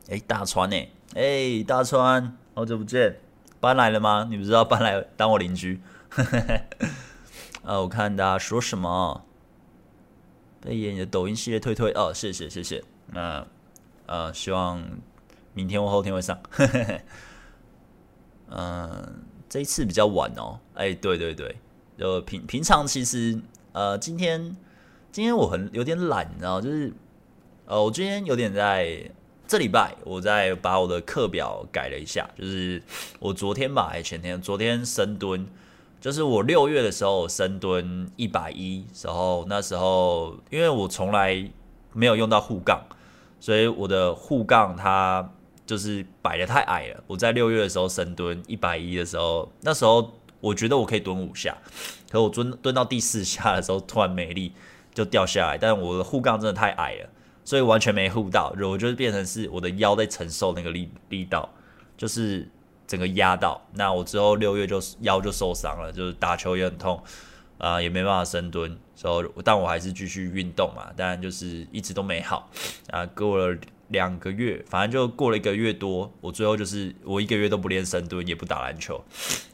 [0.08, 0.88] 哎，大川呢？
[1.14, 3.18] 哎，大川，好久不见。
[3.60, 4.28] 搬来了吗？
[4.30, 5.82] 你不知道搬来当我邻居？
[7.66, 9.26] 啊，我看大家说什么？
[10.62, 12.82] 被演你的抖音系列推推哦，谢谢谢谢。
[13.08, 13.46] 那
[14.06, 14.82] 呃，希望
[15.54, 16.40] 明天或后天会上。
[16.58, 17.02] 嗯、
[18.56, 19.14] 呃，
[19.50, 20.62] 这一次比较晚哦。
[20.76, 21.58] 哎，对对对，
[22.00, 23.38] 就平平常其实
[23.74, 24.56] 呃，今天
[25.12, 26.94] 今天我很有点懒，然后，就是
[27.66, 29.12] 呃，我今天有点在
[29.46, 32.82] 这礼拜，我在把我的课表改了一下，就是
[33.20, 35.46] 我昨天吧，还前天，昨天深蹲。
[36.02, 41.46] 就是我六月的时候深蹲一百一时候，那时候因为我从来
[41.92, 42.82] 没有用到护杠，
[43.42, 45.30] 所以我的护杠它
[45.66, 47.04] 就是摆的太矮了。
[47.06, 51.58] 我在六月的时候深蹲一百一的时候，那时候我觉得我可以蹲五下，
[52.10, 54.54] 可我蹲蹲到第四下的时候突然没力
[54.94, 57.10] 就掉下来，但我的护杠真的太矮了，
[57.44, 61.50] 所以完全没护到，我就是变成是我的腰在承受那个力力道，
[61.98, 62.48] 就是。
[62.90, 67.00] 整个压到，那我之后六月就腰就受伤了，就是打球也很痛，
[67.60, 72.50] 啊、也没办法深蹲，所以但我还是继续运动嘛，但就是一直都没好，
[72.90, 73.56] 啊，过了
[73.90, 79.00] 两个月，反正就过了一个月多，我最后就是我一个月都不练深蹲，也不打篮球，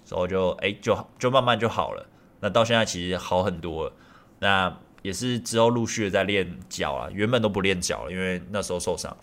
[0.05, 2.07] 所以就哎、就就慢慢就好了，
[2.39, 3.93] 那到现在其实好很多了，
[4.39, 9.17] 那也是之后陆续的在练脚啊，原本都不练脚了，因为那时候受伤，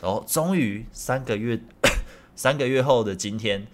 [0.00, 1.60] 然后终于三个月。
[2.36, 3.64] 三个月后的今天，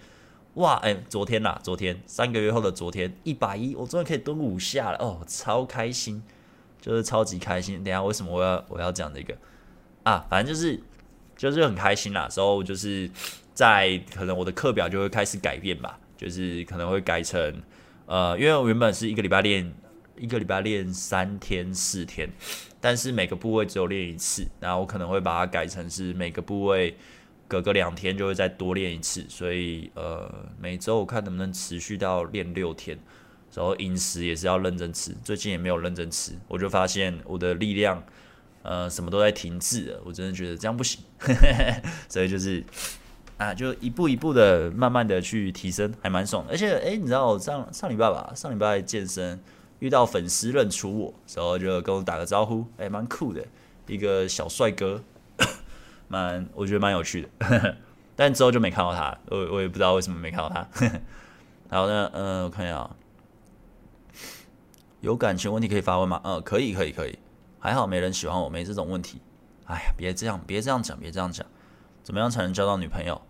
[0.53, 6.21] 哇，哎、昨天啦，昨天三个月后的昨天，一百一，我终于可以蹲五下了，哦，超开心，
[6.79, 7.83] 就是超级开心。
[7.83, 9.35] 等下为什么我要我要讲这个
[10.03, 10.23] 啊？
[10.29, 10.79] 反正就是
[11.35, 12.27] 就是很开心啦。
[12.27, 13.09] 之后就是
[13.55, 17.61] 在可能我的课表就会开始改变吧，就是可能会改成
[18.05, 19.73] 呃，因为我原本是一个礼拜练
[20.15, 22.29] 一个礼拜练三天四天，
[22.79, 26.95] 但是每个部位只有练一次，然后我可能会把它改成是每个部位。
[27.47, 32.97] 隔个两天就会再多练一次，所以呃，每周我看能不能持续到练六天，
[33.53, 35.13] 然后饮食也是要认真吃。
[35.21, 38.01] 最近也没有认真吃，我就发现我的力量
[38.63, 41.01] 呃什么都在停滞，我真的觉得这样不行，
[42.07, 42.63] 所以就是
[43.41, 46.51] 啊，就一步一步的慢慢的去提升，还蛮爽的。
[46.51, 49.41] 而且哎，你知道我上上礼拜吧，上礼拜健身
[49.79, 53.43] 遇到粉丝认出我，然后就跟我打个招呼，哎，蛮酷的，
[53.87, 55.01] 一个小帅哥。
[56.07, 57.75] 蛮，我觉得蛮有趣的，呵呵，
[58.15, 60.61] 但之后就没看到他，我我也不知道为什么没看到他。
[60.77, 61.01] 呵呵，
[61.67, 62.87] 然后呢，嗯、呃，我看一下，
[64.99, 66.21] 有感情问题可以发问吗？
[66.23, 67.17] 嗯、呃，可以，可以，可以。
[67.57, 69.19] 还好没人喜欢我，没这种问题。
[69.65, 71.43] 哎呀，别这样，别这样讲，别这样讲。
[72.03, 73.21] 怎么样才能交到女朋友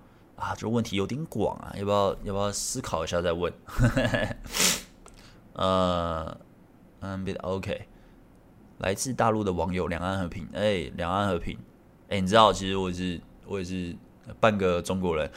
[0.41, 0.55] 啊？
[0.57, 3.53] 这个问题有点广啊，要不要要不要思考一下再问？
[5.53, 6.37] 呃，
[7.01, 7.87] 嗯，别的 OK。
[8.79, 10.47] 来自大陆的网友，两岸和平。
[10.53, 11.57] 哎，两岸和平。
[12.09, 13.95] 哎、你知道，其实我是我也是
[14.39, 15.31] 半个中国人，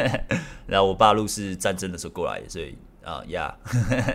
[0.66, 3.54] 然后我爸入是战争的时候过来的，所以啊呀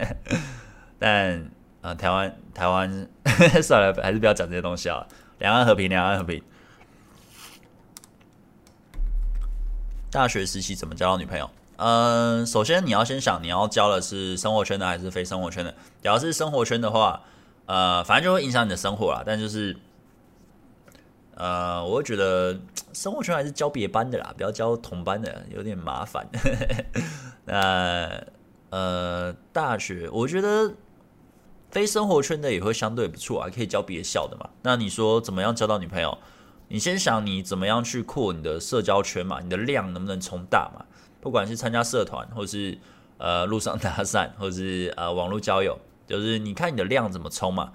[0.98, 2.90] 但啊、台湾台湾
[3.62, 5.06] 算了，还是不要讲这些东西啊。
[5.40, 6.42] 两岸和平，两岸和平。
[10.14, 11.50] 大学时期怎么交到女朋友？
[11.78, 15.72] 嗯、首先你要先想你要交的是生活圈的还是非生活圈的。
[15.72, 17.24] 只要是生活圈的话，
[17.66, 19.24] 呃，反正就会影响你的生活啦。
[19.26, 19.76] 但就是。
[21.36, 22.60] 呃，我会觉得
[22.94, 26.24] 生活圈还是交别班的啦，不要交同班的，有点麻烦。
[27.46, 28.24] 那
[28.70, 30.72] 呃，大学我觉得
[31.72, 34.48] 非生活圈的也会相对不错啊，可以交别校的嘛。
[34.62, 36.16] 那你说怎么样交到女朋友？
[36.68, 40.86] 你先想你怎么样去扩你的社交圈嘛，你的量能不能冲大嘛？
[41.22, 42.78] 不管是参加社团，或是
[43.18, 47.72] 呃路上搭讪，或者是呃网络交友，就是你看你的量怎么冲嘛。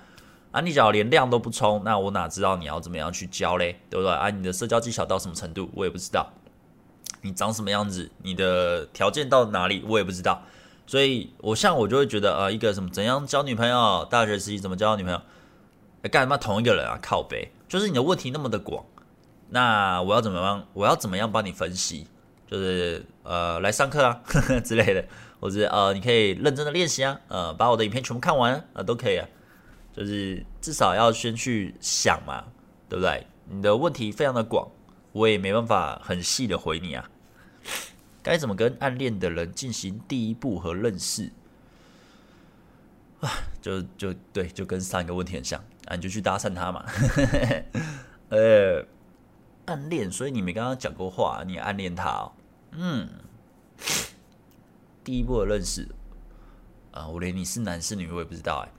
[0.51, 3.79] 啊，你只要连量都不冲，那我哪知道你要怎么样去交嘞？
[3.91, 4.11] 对不对？
[4.11, 6.27] 啊，你的社交技巧到什么程度，我也不知道。
[7.21, 10.43] 你长什么样子，你的条件到哪里，我也不知道。
[10.87, 15.21] 所以，我像我就会觉得，啊，一个什么怎样交女朋友，大学时期怎么交女朋友，
[16.11, 16.99] 干什么同一个人啊？
[17.03, 18.85] 靠背，就是你的问题那么的广，
[19.51, 20.67] 那我要怎么样？
[20.73, 22.07] 我要怎么样帮你分析？
[22.47, 25.05] 就是呃，来上课啊呵呵 之类的，
[25.39, 29.29] 或者呃，你可以认真的练习啊，呃，把我的影片全部看完啊，都可以啊。
[29.95, 32.45] 就是至少要先去想嘛，
[32.89, 33.27] 对不对？
[33.51, 34.69] 你的问题非常的广，
[35.13, 37.11] 我也没办法很细的回你啊。
[38.23, 41.31] 该怎么跟暗恋的人进行第一步和认识？
[43.21, 43.29] 啊，
[43.61, 45.63] 就就对，就跟上一个问题很像
[45.95, 46.85] 你就去搭讪他嘛。
[48.31, 48.85] 呃，
[49.67, 52.33] 暗恋，所以你没跟他讲过话，你暗恋他哦。
[52.73, 53.09] 嗯，
[55.03, 55.89] 第一步的认识
[56.93, 58.73] 啊，我连你是男是女我也不知道哎。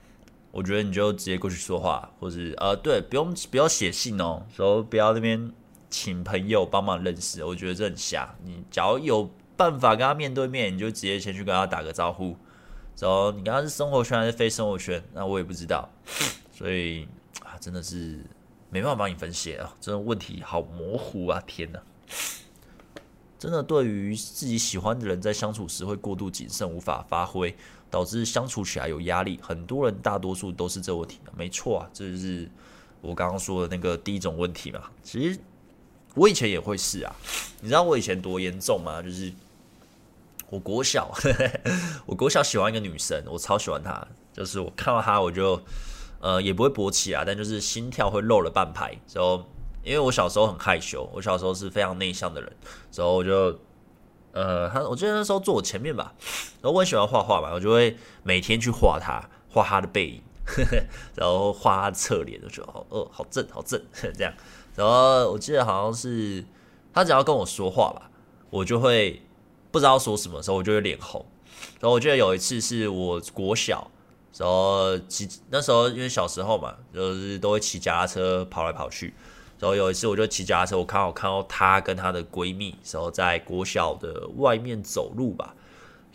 [0.52, 5.52] 我觉得你就直接过去说话，或是呃，对，不用不要写信哦，说不要那边
[5.88, 8.34] 请朋友帮忙认识，我觉得这很瞎。
[8.42, 12.36] 你假如有办法跟他面对面，你就直接先去跟他打个招呼。
[12.98, 15.88] 然后你跟他是生活圈还是非生活圈，那我也不知道。
[16.60, 17.08] 所以
[17.42, 18.18] 啊，真的是
[18.68, 21.42] 没办法帮你分析啊，这种问题好模糊啊！
[21.46, 21.80] 天哪，
[23.38, 27.56] 真的对于自己喜欢的人在相处时会过度谨慎，无法发挥，
[27.88, 29.40] 导致相处起来有压力。
[29.42, 32.46] 很多人大多数都是这问题，没错啊，这就是
[33.00, 34.82] 我刚刚说的那个第一种问题嘛。
[35.02, 35.40] 其实
[36.14, 37.16] 我以前也会是啊，
[37.62, 39.00] 你知道我以前多严重吗？
[39.00, 39.32] 就是
[40.50, 41.10] 我国小，
[42.04, 45.58] 我国小喜欢一个女生，我超喜欢她，就是我看到她我就
[46.20, 48.96] 呃也不会勃起啊，但就是心跳会漏了半拍。
[49.12, 49.44] 然后
[49.82, 52.52] 因为我小时候很害羞，我小时候是非常内向的人，
[52.94, 53.58] 然后我就。
[54.32, 56.14] 呃，他我记得那时候坐我前面吧，
[56.62, 60.76] 然后我很喜欢画画嘛，我就会每天去画他，画他的背影，呵 呵
[61.16, 63.82] 然后画他的侧脸，就觉得好哦，好正，好正
[64.16, 64.32] 这样。
[64.76, 66.44] 然后我记得好像是
[66.94, 68.08] 他只要跟我说话吧，
[68.50, 69.20] 我就会
[69.72, 71.26] 不知道说什么时候，我就会脸红。
[71.80, 73.90] 然后我记得有一次是我国小，
[74.36, 79.12] 然后骑那时候因为小时候嘛，就是都会骑脚踏车跑来跑去。
[79.58, 85.54] 然后有一次，我就骑脚踏车，我刚好看到她跟她的闺蜜，然后在国小的外面走路吧。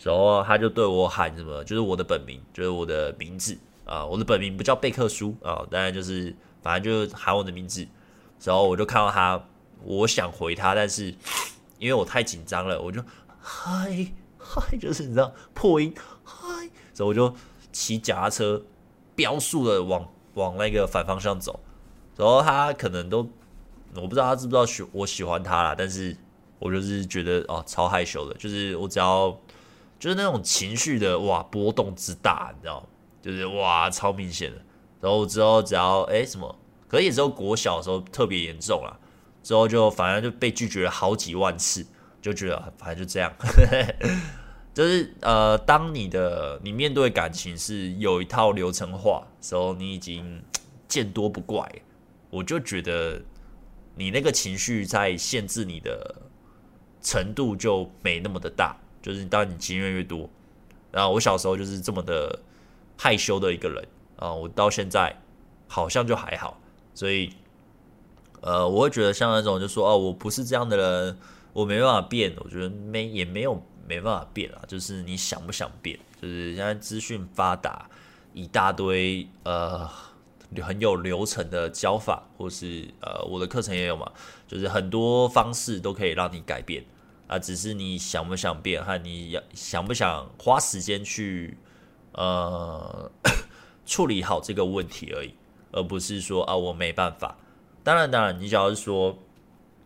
[0.02, 3.56] 然后她就对我喊什么，就是我的本名，就是我的名字
[3.86, 7.86] 啊，我的本名不叫贝克书啊，当然就是反正就喊我的名字。
[8.44, 9.40] 然后我就看到她，
[9.84, 11.14] 我想回她，但是
[11.78, 13.00] 因为我太紧张了，我就
[13.40, 14.08] 嗨
[14.40, 15.94] 嗨，就是你知道破音
[16.24, 17.32] 嗨，所以我就
[17.76, 18.64] 骑脚踏车
[19.18, 21.60] 飙速的往往那个反方向走。
[22.16, 23.30] 然后他可能都，
[23.96, 26.16] 我不知道他知不知道喜我喜欢他啦，但是
[26.58, 29.38] 我就是觉得哦超害羞的，就是我只要
[30.00, 32.88] 就是那种情绪的哇波动之大，你知道，
[33.22, 34.58] 就是哇超明显的。
[35.02, 36.58] 然后之后只要哎什么，
[36.88, 38.98] 可以只有国小的时候特别严重啦，
[39.44, 41.86] 之后就反正就被拒绝了好几万次，
[42.22, 43.34] 就觉得反正就这样，
[44.76, 50.44] 就是呃当你的你面对感情是有一套流程化时候，你已经
[50.88, 51.68] 见多不怪。
[52.30, 53.22] 我就觉得
[53.96, 56.16] 你那个情绪在限制你的
[57.02, 60.30] 程度就没那么的大，就是当你经验越多，
[60.92, 62.38] 然后我小时候就是这么的
[62.98, 65.16] 害羞的一个人啊，我到现在
[65.70, 66.60] 好像就还好，
[66.94, 67.30] 所以
[68.42, 71.18] 呃，我会觉得像那种就说哦，我不是这样的人，
[71.54, 77.90] 我没办法变，我觉得没也没有没办法变啊，就是你想不想变，就是现在资讯发达，
[78.34, 79.90] 一大堆呃。
[80.64, 84.10] 很有流程的教法，或是呃，我的课程也有嘛，
[84.48, 86.82] 就是很多方式都可以让你改变
[87.28, 91.58] 啊，只是你想不想变，和你要想不想花时间去
[92.14, 93.12] 呃
[93.86, 95.34] 处理好这个问题而已，
[95.74, 97.36] 而不是说啊我没办法。
[97.84, 99.18] 当然，当然，你只要是说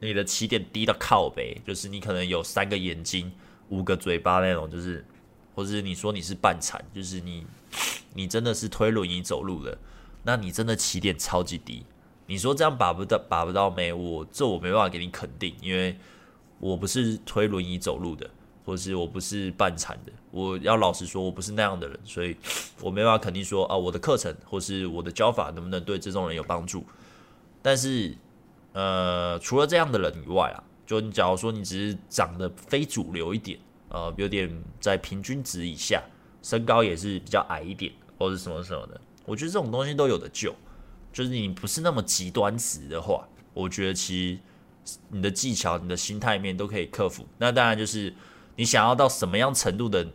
[0.01, 3.31] 你的起点低到靠北，就是你可能有三个眼睛、
[3.69, 5.05] 五个嘴巴那种，就是，
[5.55, 7.45] 或者你说你是半残，就是你
[8.13, 9.77] 你真的是推轮椅走路的。
[10.23, 11.85] 那你真的起点超级低，
[12.27, 15.97] 你说这样把不到把不到没，我这我没办法给你肯定，因为
[16.59, 18.29] 我不是推轮椅走路的，
[18.65, 22.35] 或是我不是半残的，我要老实说，我不是那样的人，所以
[22.81, 26.85] 我没办法肯定说啊，我的课程或是我的教法能不能对这种人有帮助。
[27.61, 28.13] 但是，
[28.73, 33.59] 呃，除了这样的人以外啊，就你假如说你只是长得非主流一点，
[33.89, 36.01] 呃，有点在平均值以下，
[36.41, 38.99] 身高也是比较矮一点，或者什么什么的。
[39.23, 40.51] 我觉得这种东西都有的救，
[41.13, 43.23] 就是你不是那么极端值的话，
[43.53, 44.39] 我觉得其
[44.83, 47.23] 实你的技巧、你的心态面都可以克服。
[47.37, 48.11] 那当然就是
[48.55, 50.07] 你想要到什么样程度的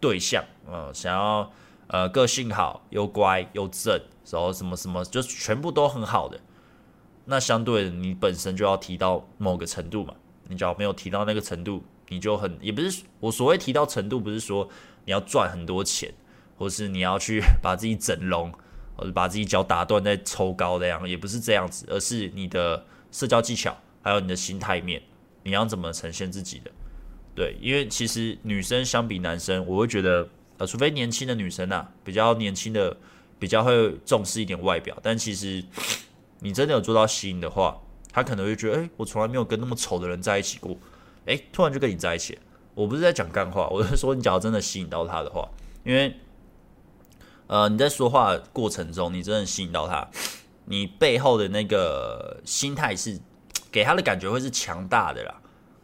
[0.00, 1.48] 对象，呃，想要
[1.86, 3.96] 呃个性好又乖又正，
[4.28, 6.40] 然后什么什么，就全部都很好的。
[7.28, 10.14] 那相对的，你本身就要提到某个程度嘛。
[10.48, 14.68] 你只要没有提到那个程度，你就很也不是我所谓提到程度，不是说
[15.04, 16.12] 你要赚很多钱。
[16.60, 18.52] 或是你要去 把自己整容，
[18.96, 25.00] 或者把自己脚打断再抽高这样，也不是这样子，而是你的社交技巧，还有你的心态面，
[25.44, 26.70] 你要怎么呈现自己的？
[27.32, 32.96] 对，因为其实女生相比男生，我会觉得，呃，除非年轻的女生啊，比较年轻的，
[33.38, 35.62] 比较会重视一点外表，但其实
[36.40, 37.80] 你真的有做到吸引的话，
[38.12, 40.76] 他可能会觉得，哎，我从来没有跟那么丑的人在一起过，
[41.26, 42.38] 哎，突然就跟你在一起。
[42.74, 45.48] 我不是在讲干话， 我是说，你假如真的吸引到他的话，
[45.84, 46.14] 因为。
[47.50, 50.06] 呃，你在说话过程中，你真的吸引到他，
[50.66, 53.18] 你背后的那个心态是
[53.72, 55.34] 给他的感觉会是强大的啦，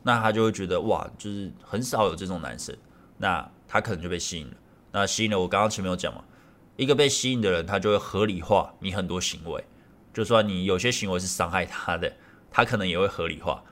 [0.03, 2.77] 那他就会觉得哇，就是很少有这种男生，
[3.17, 4.53] 那他可能就被吸引了。
[4.93, 6.23] 那吸引了，我刚刚前面有讲嘛，
[6.77, 9.65] 一个被吸引的人，他就会合理化你很多行为，
[10.15, 12.11] 就算你有些行为是伤害他的，
[12.51, 13.63] 他可能也会合理化。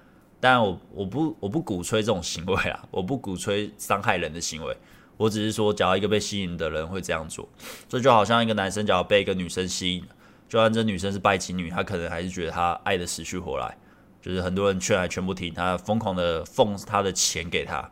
[0.41, 4.77] 但我我不我不鼓吹这种行为啊，我不鼓吹伤害人的行为。
[5.17, 7.49] 我只是说，假如一个被吸引的人会这样做，
[7.89, 10.05] 这就好像一个男生假如被一个女生吸引，
[10.49, 13.79] 就算这女生是拜金女，他可能还是觉得他爱的死去活来，
[14.21, 17.89] 就是很多人劝还劝不听，他疯狂的奉他的钱给他，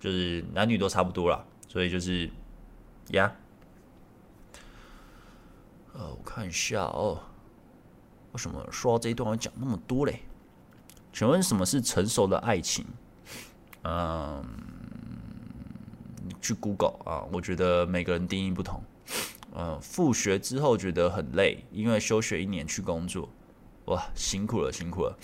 [0.00, 2.28] 就是男女都差不多啦，所以就是
[3.10, 3.32] 呀，
[5.92, 7.20] 呃，我看一下哦，
[8.36, 10.20] 为什么说到这一段要讲那么多嘞？
[11.10, 12.84] 请问什么是成熟的爱情？
[13.84, 14.44] 嗯。
[16.42, 18.82] 去 Google 啊，我觉得每个人定义不同。
[19.56, 23.28] 嗯，复学之后觉得很累，因为休学一年去工作，
[23.86, 25.16] 哇，辛苦了，辛苦了。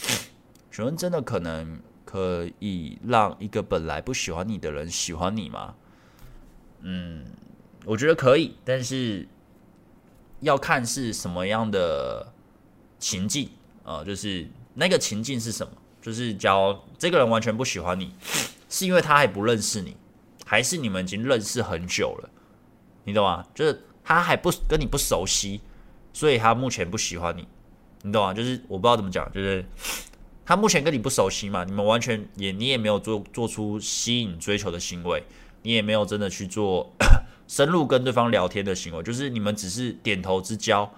[0.71, 5.75] 请问真的可能可以让一个本来不喜欢你的人喜欢你吗？
[6.81, 7.25] 嗯，
[7.85, 9.29] 我觉得可以，但是
[10.41, 12.33] 要看是什么样的
[13.03, 13.51] 情境
[13.83, 15.73] 啊，就是那个情境是什么？
[16.01, 18.15] 就是假如这个人完全不喜欢你，
[18.71, 19.97] 是因为他还不认识你。
[20.45, 22.29] 还是你们已经认识很久了，
[23.05, 23.43] 你懂吗？
[23.55, 25.63] 就是他还不跟你不熟悉，
[26.13, 27.49] 所以他目前不喜欢你，
[28.03, 28.35] 你懂吗？
[28.35, 29.65] 就是我不知道怎么讲，就是
[30.45, 35.25] 他目前跟你不熟悉嘛，你们完全也你也没有做做出吸引追求的行为，
[35.63, 36.93] 你也没有真的去做
[37.49, 40.93] 深入跟对方聊天的行为，就是你们只是点头之交，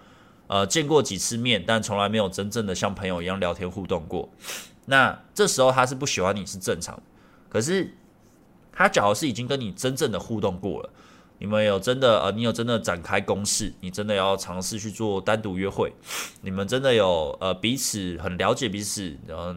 [0.55, 4.29] 呃，见过几次面，但从来没有真正的像朋友一样聊天互动过。
[4.87, 7.03] 那这时候他是不喜欢你是正常的，
[7.49, 7.95] 可是。
[8.77, 10.91] 他假如是已经跟你真正的互动过了，
[11.39, 15.93] 你们有真的呃，你有真的展开攻势，你真的要尝试去做单独约会，
[16.41, 19.55] 你们真的有呃彼此很了解彼此，然后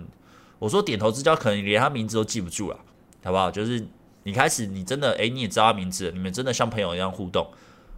[0.60, 2.80] 我说点头之交，可能连他名字都记不住了，
[3.24, 3.50] 好不好？
[3.50, 3.88] 就是
[4.22, 7.50] 你开始你真的诶、你也知道他名字，你们真的像朋友一样互动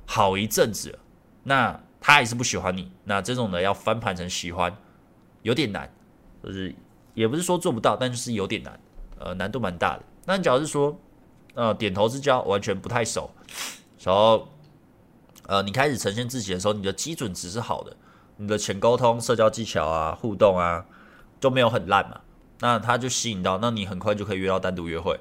[0.06, 0.98] 好一阵子，
[1.44, 4.76] 那他还是不喜欢你，那这种的要翻盘成喜欢
[5.42, 5.92] 有点难，
[6.44, 6.76] 就是
[7.14, 8.80] 也不是说做不到，但就是有点难，
[9.20, 10.04] 呃，难度蛮大的。
[10.26, 11.00] 那你假如是说。
[11.56, 13.30] 呃，点头之交完全不太熟，
[14.02, 14.48] 然后，
[15.48, 17.98] 呃，你开始呈现自己的时候，你的基准值是好的，
[18.38, 20.86] 你的前沟通、社交技巧啊、互动啊，
[21.40, 22.22] 都没有很烂嘛，
[22.60, 25.20] 那他就吸引到，那你很快就可以约到单独约会，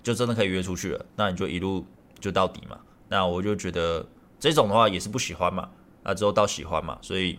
[0.00, 1.84] 就真的可以约出去了，那你就一路
[2.20, 2.78] 就到底嘛。
[3.08, 4.06] 那我就觉得
[4.38, 5.68] 这种的话也是不喜欢嘛，
[6.02, 7.38] 那之后到喜欢嘛，所以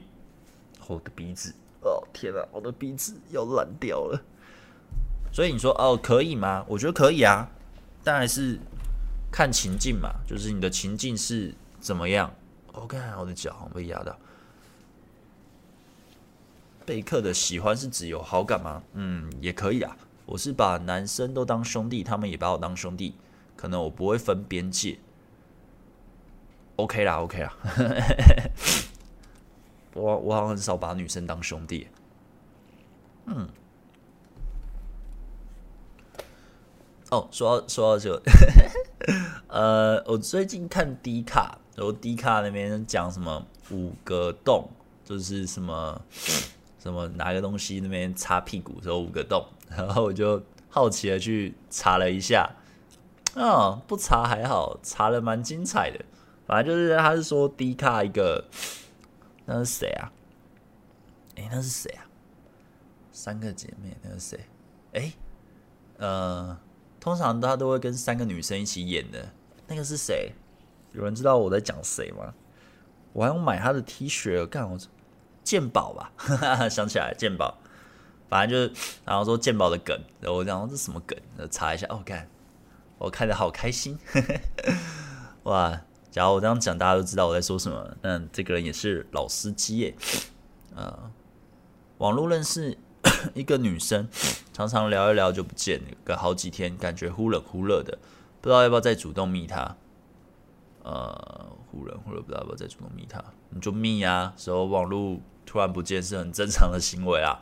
[0.88, 4.22] 我的鼻子，哦天啊，我的鼻子要烂掉了。
[5.34, 6.66] 所以你说哦可以吗？
[6.68, 7.50] 我觉得可以啊。
[8.04, 8.60] 但还是
[9.32, 12.34] 看情境嘛，就是你的情境是怎么样
[12.74, 14.18] ？OK，我的脚被压到。
[16.86, 18.82] 贝克的喜欢是指有好感吗？
[18.94, 19.96] 嗯，也可以啊。
[20.26, 23.16] 我是把男生都当兄弟，他们也把我当兄弟，
[23.56, 24.98] 可能我不会分边界。
[26.82, 27.54] OK 啦，OK 啦。
[29.94, 31.88] 我我好像很少把女生当兄弟。
[33.28, 33.48] 嗯。
[37.12, 38.22] 哦，说到说到这个，
[39.48, 44.70] 呃，我最近看 D 卡，然后 D 卡那边讲什么五个洞，
[45.04, 46.02] 就是什么
[46.80, 52.50] 什么拿个东西那边擦屁股，时候五个洞，然后我就好奇的去查了一下，
[53.36, 56.06] 啊、不查还好，查了蛮精彩的，
[56.52, 58.44] 反正就是他是说低卡一个，
[59.46, 60.12] 那是谁啊？
[61.36, 62.04] 诶，那是谁啊？
[63.14, 64.40] 三个姐妹，那是谁？
[64.92, 65.14] 诶，
[65.98, 66.58] 呃。
[67.00, 69.32] 通常他都会跟三个女生一起演的，
[69.66, 70.34] 那个是谁？
[70.92, 72.34] 有人知道我在讲谁吗？
[73.14, 74.78] 我还要买他的 T 恤，干我
[75.44, 76.12] 鉴宝吧，
[76.70, 77.58] 想起来鉴宝，
[78.30, 81.18] 反正就是然后说鉴宝的梗，然后我讲这什么梗？
[81.50, 82.30] 查一下哦，干，
[83.00, 83.98] 我看得好开心，
[85.44, 85.82] 哇！
[86.12, 87.98] 假如我这样讲，大家都知道我在说什么。
[88.04, 89.96] 那这个人也是老司机耶，
[90.76, 91.12] 呃，
[91.98, 92.78] 网络认识。
[93.36, 94.08] 一个女生
[94.52, 97.98] 常常聊一聊就不见，隔好几天感觉忽冷忽热的，
[98.42, 99.76] 不知道要不要再主动密她。
[100.84, 104.34] 呃，忽冷忽热，不知道要不要再主动密她，你就密啊。
[104.38, 107.40] 时候网络突然不见是很正常的行为啊，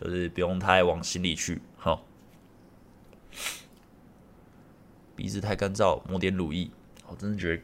[0.00, 1.60] 就是不用太往心里去。
[1.76, 2.02] 好，
[5.14, 6.70] 鼻子太干燥，抹点乳液，
[7.08, 7.62] 我真的觉得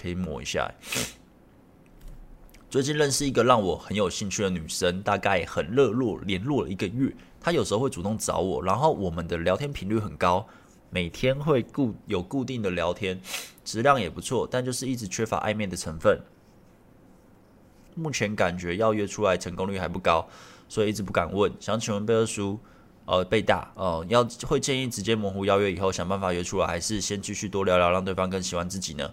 [0.00, 0.70] 可以抹一下。
[2.70, 7.10] 最近认识一个让我很有兴趣的女生，大概很热络，联络了一个月。
[7.40, 10.46] 她有时候会主动找我，然后我们的聊天频率很高，
[10.90, 13.18] 每天会固有固定的聊天，
[13.64, 16.20] 质量也不错，但就是一直缺乏暧昧的成分。
[17.94, 20.28] 目前感觉要约出来成功率还不高，
[20.68, 21.50] 所以一直不敢问。
[21.58, 22.60] 想请问贝克书，
[23.06, 29.10] 呃，贝大，呃，要会建议直接模糊邀约以后想办法约出来，还是先继续多聊聊，让对方更喜欢自己呢？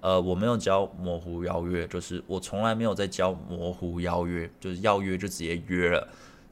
[0.00, 6.06] 呃，我没有教模糊邀约，就是我从来没有在教模糊邀约，就是要约就直接约了。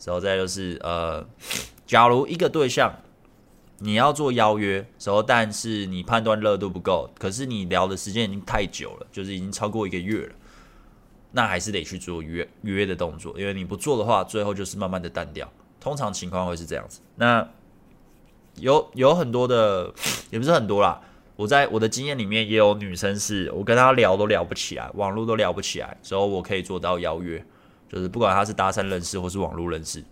[0.04, 1.24] 然后再就是呃，
[1.86, 2.94] 假如一个对象
[3.78, 10.34] 你要做邀约时候，但是你判断热度不够，可是你聊的时间已经太久了，就是已经超过一个月了，
[11.32, 15.50] 那还是得去做约约的动作，因为你不做的话，最后就是慢慢的淡掉。
[15.80, 17.00] 通常情况会是这样子。
[17.16, 17.46] 那
[18.56, 19.92] 有有很多的，
[20.30, 21.00] 也不是很多啦。
[21.36, 27.44] 我在我的经验里面也有女生是，我跟她聊都聊不起来，网络都聊不起来，所以我可以做到邀约，
[27.88, 30.04] 就是不管她是搭讪认识或是网络认识，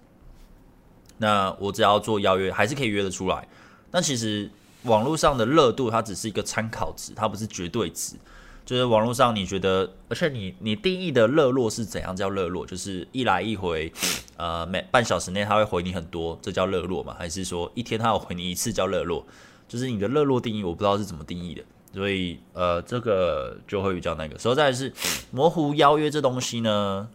[1.18, 3.46] 那我只要做邀约，还是可以约得出来。
[3.92, 4.50] 那其实
[4.82, 8.16] 网络上的热度它只是一个参考值，它不是绝对值。
[8.64, 12.64] 就是网络上你觉得，而且你你定义的热络是怎样叫热络？
[12.64, 13.92] 就是一来一回，
[14.36, 17.14] 呃，每半小时内他会回你很多，这叫热络吗？
[17.18, 19.26] 还是说一天他有回你一次叫热络？
[19.72, 21.62] 就是你的热络定义，我不知道是怎么定义的，
[21.94, 24.38] 所以呃，这个就会比较那个。
[24.38, 24.92] 所以再是
[25.30, 27.08] 模糊邀约这东西呢，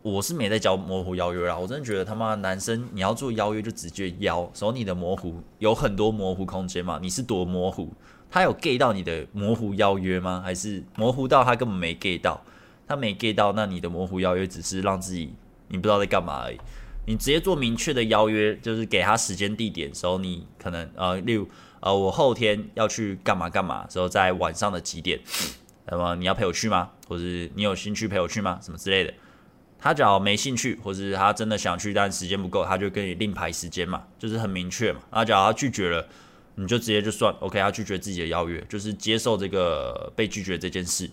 [0.00, 1.58] 我是没在教模糊邀约啦。
[1.58, 7.00] 我真的觉得他妈男生你要做邀约就直接邀，所以你的模糊有很多模糊空间嘛？
[7.02, 7.92] 你是多模糊？
[8.30, 10.40] 他有 get 到你的模糊邀约吗？
[10.44, 12.40] 还是模糊到他根本没 get 到？
[12.86, 15.34] 他没 get 到，那你的模糊邀约只是让自己
[15.66, 16.60] 你不知道在干嘛而已。
[17.06, 21.48] 你直接做明确的邀约，就是给他时间地点时候，你可能呃，例如
[21.80, 25.18] 呃，我后天要去干嘛干嘛，时候在晚上的几点？
[25.86, 26.90] 那么你要陪我去吗？
[27.08, 27.22] 或者
[27.54, 28.58] 你有兴趣陪我去吗？
[28.62, 29.14] 什么之类的？
[29.78, 35.00] 他只要没兴趣，或是他真的想去，但时间不够，他就跟你另排时间嘛，就是很明确嘛。
[35.10, 36.06] 他只要他拒绝了。
[36.58, 41.06] 你就直接就算 OK，他拒绝自己的邀约，就是接受这个被拒绝这件事，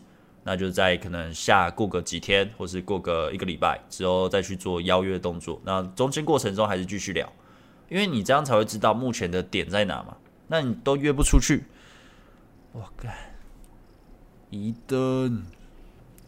[0.43, 5.61] 那就在可能下过个几天，或是过个一个礼拜之后再去做邀约动作。
[5.63, 7.31] 那中间过程中还是继续聊，
[7.89, 10.17] 因为你这样才会知道目前的点在哪嘛。
[10.47, 11.65] 那你都约不出去，
[12.73, 13.07] 我靠，
[14.49, 15.43] 一顿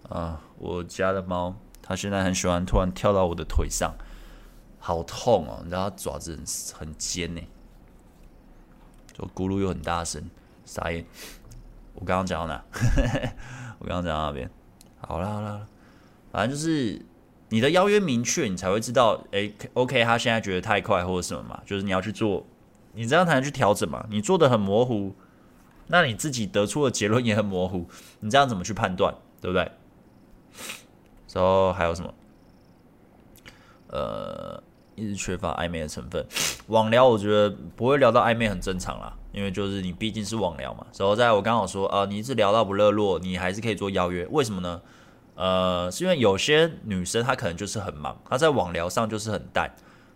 [0.09, 0.41] 啊！
[0.57, 1.53] 我家的猫
[1.83, 3.93] 它现在很喜欢突然跳到我的腿上，
[4.79, 5.59] 好痛哦！
[5.63, 7.41] 你知道它爪子很很尖呢。
[9.11, 10.29] 就咕噜又很大声，
[10.63, 11.05] 傻眼。
[11.93, 12.63] 我刚刚讲到哪？
[13.85, 14.49] 我刚刚讲到哪边？
[14.97, 15.61] 好啦好啦，
[16.31, 16.99] 反正就是
[17.49, 22.43] 你的邀约明确，你才会知道，诶，OK，他现在觉得太快或者什么嘛，就是你要去做，
[22.93, 24.03] 你这样才能去调整嘛。
[24.09, 25.13] 你做的很模糊，
[25.85, 27.87] 那你自己得出的结论也很模糊，
[28.21, 29.71] 你这样怎么去判断，对不对？
[31.31, 32.11] 然后还有什么？
[33.89, 34.63] 呃。
[34.97, 36.25] 一直缺乏暧昧的成分，
[36.67, 40.87] 网聊我觉得不会聊到暧昧很正常啦，因为就是你毕竟是网聊嘛。
[40.93, 44.81] 所以在我刚好说，呃，你一直聊到不热络，你还是可以做邀约，为什么呢？
[45.35, 49.69] 呃，是因为有些女生她可能就是很忙，她在网聊上就是很淡，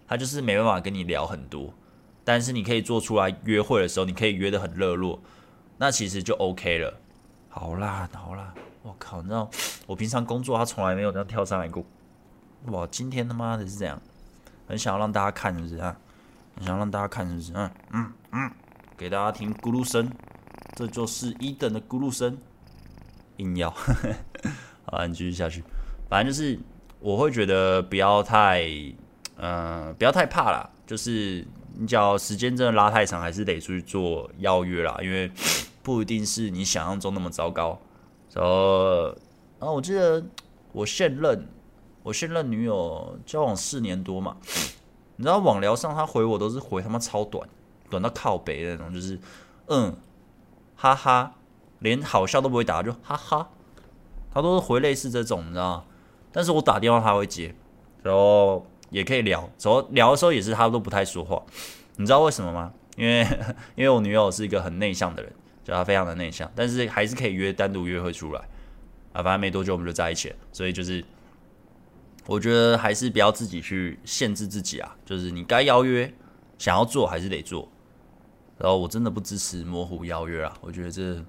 [0.08, 1.74] 她就是没办法跟你聊很多。
[2.24, 5.20] 但是你可以做出来约会的时候，你可以约得很热络，
[5.78, 6.94] 那其实就 OK 了。
[7.50, 8.54] 好啦好啦，
[8.84, 9.50] 我靠，你知道
[9.88, 11.84] 我平常工作他从来没有这样跳上来过，
[12.68, 14.00] 哇，今天他妈的是这样。
[14.68, 15.98] 很想要让大家看，是不是啊？
[16.56, 17.52] 很想要让大家看，是不是？
[17.54, 18.52] 嗯嗯嗯，
[19.00, 20.12] 给大家听咕噜声，
[20.76, 22.38] 这就是一等的咕噜声。
[23.38, 23.70] 硬要，
[24.84, 25.64] 好，你继续下去。
[26.10, 26.60] 反正就是，
[27.00, 28.62] 我会觉得不要太，
[29.38, 30.70] 嗯、呃，不要太怕啦。
[30.86, 35.32] 就是你只要时间真的拉太长，还是得出去做邀约啦，因为
[35.82, 37.80] 不一定是你想象中那么糟糕。
[38.34, 39.16] 然后，
[39.60, 40.22] 然啊，我记得
[40.74, 41.48] 我现任。
[42.04, 44.36] 我现任女友交往四年多嘛，
[45.16, 47.48] 你知道网聊上她回我都是回他妈超短，
[47.90, 49.20] 短到靠北的那种，就是
[49.68, 49.96] 嗯，
[50.76, 51.36] 哈哈，
[51.80, 53.50] 连好笑都不会打，就哈哈，
[54.34, 55.84] 他都是回类似这种，你知道吗？
[56.32, 57.54] 但是我打电话他会接，
[58.04, 61.42] 然后也可以聊，然后聊的时候也是他都不太说话，
[61.98, 62.72] 你知道为什么吗？
[62.96, 63.22] 因为
[63.76, 65.34] 因为我女友是一个很内向的人，
[65.64, 68.42] 就她非常的内向，但是还是可以约单独约会出来
[69.14, 71.04] 啊，反正没多久我们就在一起了，所以就是。
[72.28, 76.14] 我觉得还是不要自己去限制自己啊，就是你该邀约，
[76.60, 77.68] 想要做还是得做。
[78.60, 81.26] 然后我真的不支持模糊邀约啊，我觉得这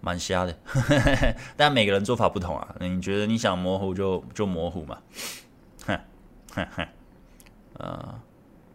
[0.00, 0.58] 蛮瞎的。
[1.56, 4.98] 但每个人做法不同啊，你觉得你想模糊就就模糊嘛？
[5.86, 6.00] 哼
[6.54, 6.88] 哼哼，
[7.74, 8.20] 呃，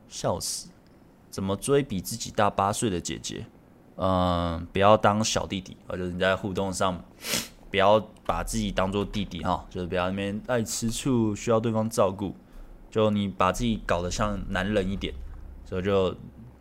[0.07, 0.69] 笑死！
[1.30, 3.45] 怎么追比自己大八岁的姐姐？
[3.95, 7.03] 嗯、不要当小弟弟，或者你在互动上。
[7.69, 12.36] 不要把自己当做弟弟哈，就是不要那边爱吃醋，需要对方照顾。
[12.91, 15.11] 就你把自己搞得像男人一点，
[15.65, 16.15] 所以就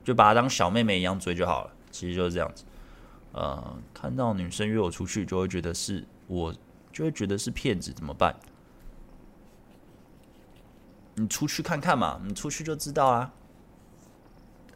[0.05, 1.73] 就把她当小妹妹一样追就好了。
[1.91, 2.65] 其实就是这样子。
[3.33, 6.55] 呃，看到女生约我出去，就会觉得是我，
[6.93, 8.35] 就会觉得是骗子，怎么办？
[11.15, 13.33] 你出去看看嘛，你出去就知道啊。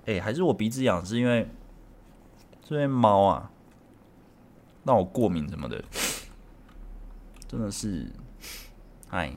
[0.06, 1.48] 哎，还是我鼻子痒，是因为
[2.62, 3.50] 这边猫啊，
[4.84, 5.82] 让我过敏什么的。
[7.48, 8.10] 真的是，
[9.10, 9.36] 哎，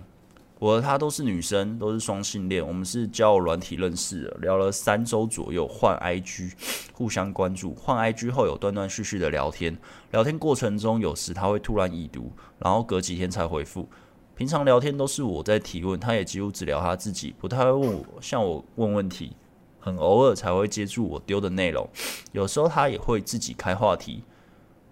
[0.59, 2.65] 我和她都是女生，都是双性恋。
[2.65, 6.51] 我们是交友软体认识的，聊了三周左右，换 IG，
[6.93, 7.73] 互相关注。
[7.73, 9.77] 换 IG 后有断断续续的聊天，
[10.11, 13.87] 聊天过程中有时她会突然已读，然后隔几天才回复。
[14.35, 19.35] 平常聊天都是我在提问，她也几乎只聊她自己，不太会问我，向我问问题。
[19.81, 21.87] 很偶尔才会接住我丢的内容，
[22.33, 24.25] 有时候她也会自己开话题。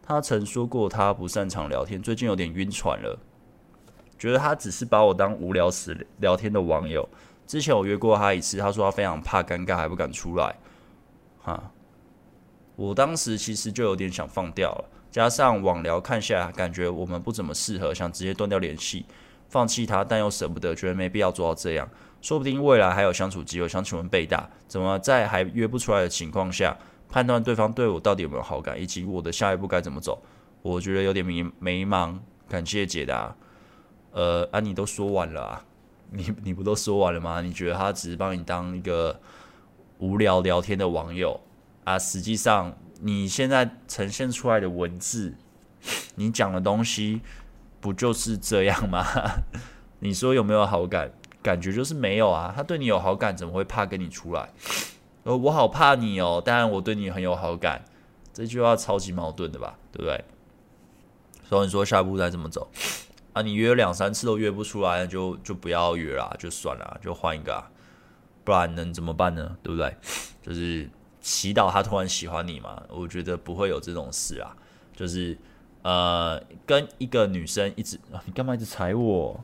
[0.01, 3.19] 她曾说过她不擅长聊天，最近有点晕船了。
[4.17, 7.07] 觉得他只是把我当无聊时聊天的网友。
[7.45, 10.55] 之前我约过他一次，他说他非常怕尴尬，还不敢出来。
[11.41, 11.71] 哈，
[12.75, 19.05] 我当时其实就有点想放掉了，加上网聊看下来，感觉我们不怎么适合，想直接断掉联系，
[19.47, 21.89] 放弃他，但又舍不得，觉得没必要做到这样。
[22.21, 23.69] 说不定未来还有相处机会。
[23.69, 26.75] 想请问贝大，怎么在还约不出来的情况下，
[27.07, 30.21] 判断对方对我到底有没有好感，以及我的下一步该怎么走？
[30.61, 32.17] 我觉得有点迷迷茫。
[32.49, 33.33] 感谢解答。
[34.17, 35.63] 呃，啊，你都说完了啊，
[36.09, 37.39] 你你不都说完了吗？
[37.39, 39.19] 你觉得他只是帮你当一个
[39.99, 41.39] 无聊聊天的网友
[41.83, 41.99] 啊？
[41.99, 45.35] 实际上，你现在呈现出来的文字，
[46.17, 47.21] 你讲的东西，
[47.79, 49.05] 不就是这样吗？
[50.01, 51.11] 你说有没有好感？
[51.43, 52.51] 感觉就是没有啊。
[52.55, 54.49] 他对你有好感，怎么会怕跟你出来？
[55.25, 57.85] 呃，我好怕你哦，当然我对你很有好感，
[58.33, 59.77] 这句话超级矛盾的吧？
[59.91, 60.25] 对不对？
[61.47, 62.67] 所以你说下一步该怎么走？
[63.37, 67.69] 啊，你约两三次都约不出来，就就不要约了，就算了，就换一个啊，
[68.43, 69.55] 不然能怎么办呢？
[69.61, 69.95] 对不对？
[70.41, 70.89] 就是
[71.21, 72.81] 祈祷他突然喜欢你嘛。
[72.89, 74.57] 我觉得不会有这种事啊。
[74.95, 75.37] 就是
[75.83, 79.39] 呃，跟一个女生一直，你干嘛一直踩我？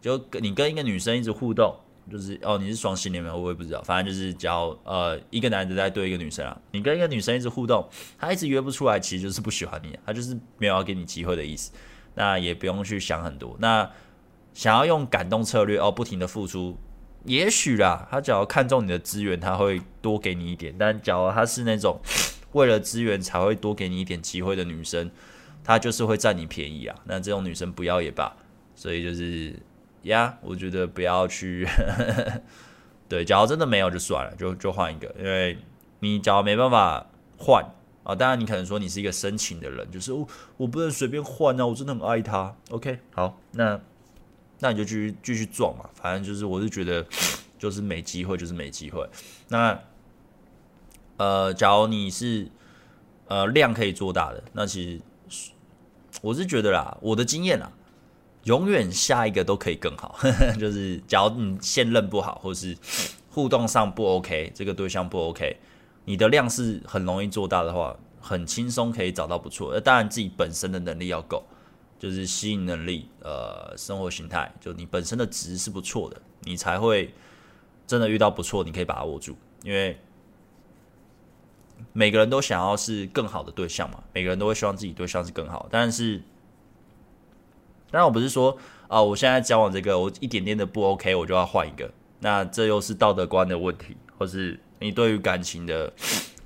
[0.00, 1.74] 就跟你跟一个女生一直互动。
[2.08, 3.34] 就是哦，你是双性恋吗？
[3.34, 7.84] 我也不知道，反正就是教呃一个男的在对一个女生啊，你跟一个女生一直互动，
[8.16, 11.72] 他一直约不出来，其实就是不喜欢你，他就是没有要给你机会的意思。
[12.16, 13.56] 那也不用去想很多。
[13.60, 13.88] 那
[14.52, 16.76] 想要用感动策略哦，不停的付出，
[17.24, 20.74] 也许啦，他只要看中你的资源，他会多给你一点。
[20.76, 22.00] 但假如他是那种
[22.52, 25.10] 为了资源才会多给你一点机会的女生，
[25.62, 26.96] 她就是会占你便宜啊。
[27.04, 28.34] 那这种女生不要也罢。
[28.74, 29.54] 所以就是。
[30.02, 31.66] 呀我觉得不要去，
[33.10, 35.58] 对，假如真的没有就算了，就就换一个，因为
[35.98, 37.04] 你假如没办法
[37.36, 37.64] 换
[38.06, 42.54] 啊，当然你可能说你是一个深情的人，就是我我不能随便换啊，我真的很爱他。
[42.70, 43.80] OK，好，那
[44.60, 47.04] 那你就继续继续撞嘛，反正就是我是觉得
[47.58, 49.04] 就是没机会就是没机会。
[49.48, 49.76] 那
[51.16, 52.48] 呃，假如你是
[53.26, 55.50] 呃量可以做大的，那其实
[56.22, 57.72] 我是觉得啦，我的经验啦。
[58.44, 60.16] 永远下一个都可以更好，
[60.56, 62.76] 就是假如你现任不好，或是
[63.28, 65.56] 互动上不 OK，这个对象不 OK，
[66.06, 69.70] 你的量是很容易做大的话，很轻松可以找到不错。
[69.74, 71.44] 那当然自己本身的能力要够，
[71.98, 77.12] 就是吸引能力，呃，生活形态，就你本身的值是不错的，你才会
[77.86, 79.36] 真的遇到不错，你可以把握住。
[79.62, 80.00] 因为
[81.92, 86.22] 每个人都想要是更好的对象嘛，每个人都会希望自己对象是更好，但是。
[87.88, 91.88] 当然我不是说啊，我现在交往这个我一点点的不 OK，我就要换一个。
[92.18, 95.92] 那这又是道德观的问题，或是你对于感情的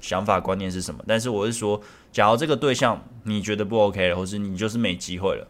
[0.01, 1.05] 想法观念是什么？
[1.07, 1.81] 但是我是说，
[2.13, 5.47] 假如这个对象你觉得不 OK 了，或是你就是没机会了，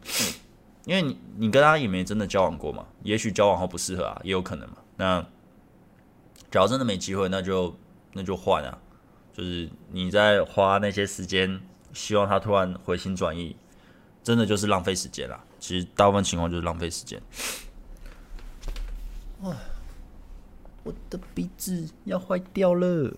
[0.84, 4.76] 因为你你跟他也没真的交往过嘛，也许交往后不适合啊，也有可能嘛。
[4.96, 5.20] 那
[6.50, 7.76] 假如真的没机会，那就
[8.12, 8.78] 那就换啊，
[9.32, 11.60] 就是你在花那些时间，
[11.92, 13.54] 希望他突然回心转意，
[14.22, 15.38] 真的就是浪费时间啦。
[15.58, 17.20] 其实大部分情况就是浪费时间。
[20.82, 23.14] 我的鼻子要坏掉了。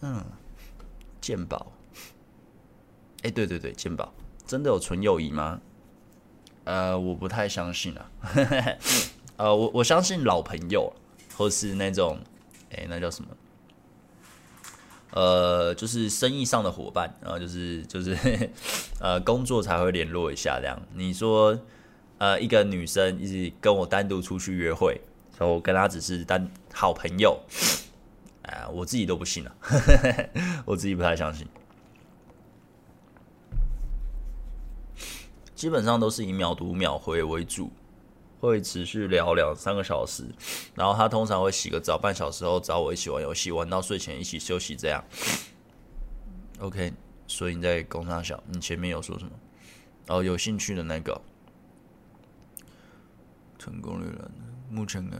[0.00, 0.24] 嗯，
[1.20, 1.72] 健宝。
[3.22, 4.12] 哎，对对对，健宝
[4.46, 5.60] 真的有纯友谊吗？
[6.64, 8.10] 呃，我不太相信啊。
[9.36, 10.92] 呃，我我相信老朋友，
[11.36, 12.18] 或是那种，
[12.70, 13.30] 哎，那叫什么？
[15.10, 18.16] 呃，就是生意上的伙伴，然后就是就是，
[19.00, 20.80] 呃，工作才会联络一下这样。
[20.92, 21.58] 你说，
[22.18, 25.00] 呃，一个女生一直跟我单独出去约会，
[25.38, 27.40] 然后我跟他只是单好朋友，
[28.42, 29.56] 啊、呃，我自己都不信了，
[30.66, 31.46] 我自己不太相信。
[35.54, 37.70] 基本上都是以秒读秒回为主。
[38.40, 40.24] 会持续聊两三个小时，
[40.76, 45.02] 然后他通常会洗个澡，半小时后找我一起玩游戏，玩到睡前一起休息这样。
[46.60, 46.92] OK，
[47.26, 49.32] 所以你在工商小，你前面有说什么？
[50.06, 51.20] 哦，有兴趣的那个
[53.58, 54.30] 成功率了，
[54.70, 55.16] 目前呢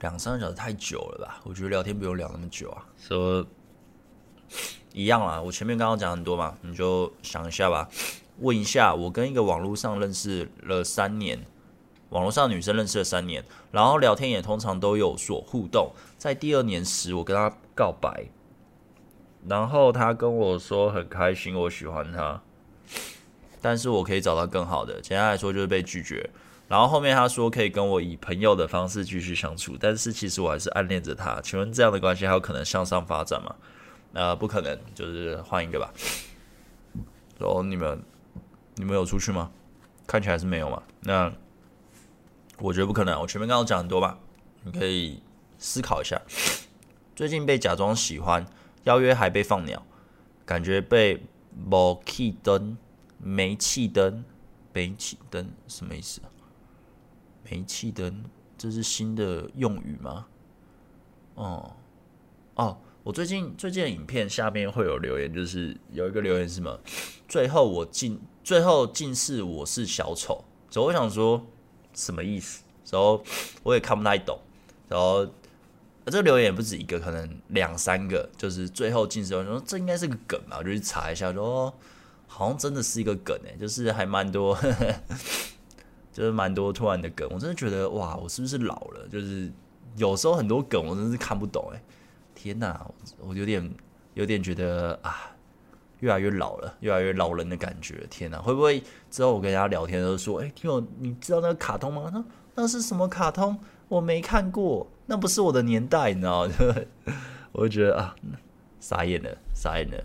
[0.00, 1.40] 两三个小时太久了吧？
[1.44, 2.86] 我觉得聊天不用聊那么久啊。
[2.96, 3.44] 说
[4.92, 7.88] 一样啊，我前面刚刚讲很多嘛，你就想一下吧。
[8.38, 11.44] 问一下，我跟一个网络上认识了三年，
[12.08, 15.92] 网络上女生认识了三年，然后聊天也通常都有所互动。
[16.16, 18.28] 在第二年时，我跟她告白，
[19.46, 22.40] 然后她跟我说很开心，我喜欢她，
[23.60, 25.00] 但是我可以找到更好的。
[25.02, 26.30] 简单来说就是被拒绝。
[26.70, 31.40] 然后后面他说可以跟我以朋友的方式继续相处，但是其实我还是暗恋着他。
[31.40, 33.56] 请问这样的关系还有可能向上发展吗？
[34.12, 35.92] 呃，不可能，就是换一个吧。
[37.40, 38.00] 然后你们，
[38.76, 39.50] 你们有出去吗？
[40.06, 40.80] 看起来是没有嘛。
[41.00, 41.32] 那
[42.58, 43.20] 我觉得不可能。
[43.20, 44.16] 我前面刚刚讲很多吧，
[44.62, 45.20] 你可以
[45.58, 46.22] 思考一下。
[47.16, 48.46] 最近被假装喜欢，
[48.84, 49.84] 邀约还被放鸟，
[50.46, 51.20] 感觉被
[51.52, 52.78] 没气灯、
[53.18, 54.24] 煤气灯、
[54.72, 56.20] 煤气灯什么意思？
[57.50, 58.24] 煤气灯，
[58.56, 60.26] 这是新的用语吗？
[61.34, 61.76] 哦，
[62.54, 62.78] 哦。
[63.02, 66.78] 我最近最近的影片下面会有留言，就是有一个留言是什么？
[67.26, 71.44] 最后我近最后竟是我是小丑，所以我想说
[71.94, 72.62] 什么意思？
[72.90, 73.24] 然后
[73.62, 74.38] 我也看不太懂。
[74.86, 75.26] 然后
[76.04, 81.72] 这个留言也不止一个，可能两三个，就是最后竟是我说这应该是个梗吧，我就去查一下，说
[82.26, 84.54] 好像真的是一个梗诶，就是还蛮多，
[86.12, 87.28] 就是蛮多突然的梗。
[87.32, 89.08] 我真的觉得哇，我是不是老了？
[89.08, 89.50] 就是
[89.96, 91.80] 有时候很多梗我真是看不懂诶。
[92.34, 92.80] 天呐，
[93.18, 93.74] 我有点
[94.14, 95.30] 有点觉得啊，
[96.00, 98.06] 越来越老了，越来越老人的感觉。
[98.08, 102.10] 天呐，会不会之后我跟人家聊天都说，哎、欸，听我，你知道那个卡通吗？
[102.12, 103.58] 那那是什么卡通？
[103.88, 106.54] 我没看过，那不是我的年代，你知道吗？
[107.52, 108.14] 我就觉得啊，
[108.78, 110.04] 傻眼了，傻眼了。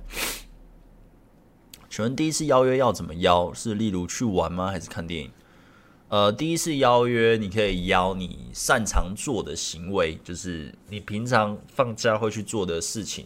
[1.90, 3.54] 请问第一次邀约要怎么邀？
[3.54, 4.72] 是例如去玩吗？
[4.72, 5.32] 还是看电影？
[6.08, 13.26] 呃，第一次邀约，你可以邀你擅长做的行为，就是你平常放假会去做的事情。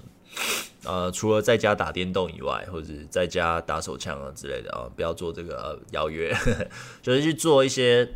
[0.85, 6.33] 呃，除了在家打电动以外，或者在家打手枪啊之类的啊，不要做这个、邀约，
[7.03, 8.07] 就是去做一些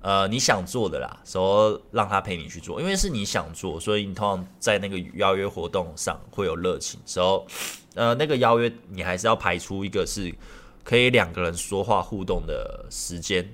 [0.00, 6.98] 呃你想做的啦，说让他陪你去做，因为是你想做，所以你通常在那个邀约活动上会有热情。
[7.06, 7.46] 时候
[7.94, 10.34] 呃，那个邀约你还是要排出一个是
[10.82, 13.48] 可以两个人说话互动的时间。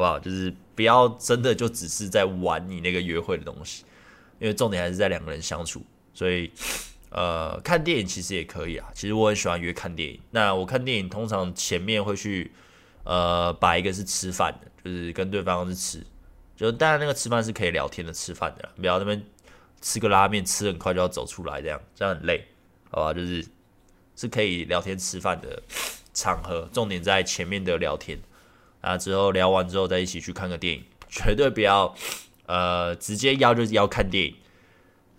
[0.00, 0.18] 好不好？
[0.18, 3.84] 就是不要真的就只是在玩你那个约会的东西，
[4.38, 5.82] 因为重点还是在两个人相处。
[6.14, 6.50] 所以，
[7.10, 8.90] 呃，看电影其实也可以啊。
[8.94, 10.18] 其实我很喜欢约看电影。
[10.30, 12.50] 那我看电影通常前面会去，
[13.04, 16.02] 呃，摆一个是吃饭的，就是跟对方是吃，
[16.56, 19.22] 就当然那个吃饭是可以聊天的吃饭的，不要那边
[19.82, 22.46] 吃个拉面吃很快就要走出来这样，这样很累，
[22.90, 23.12] 好吧？
[23.12, 23.46] 就是
[24.16, 25.62] 是可以聊天吃饭的
[26.14, 28.18] 场合，重点在前面的聊天。
[28.80, 31.94] 啊，之后聊完之后再一起去看个电影， 绝对不要，
[32.46, 34.34] 呃，直接邀就是要看电影，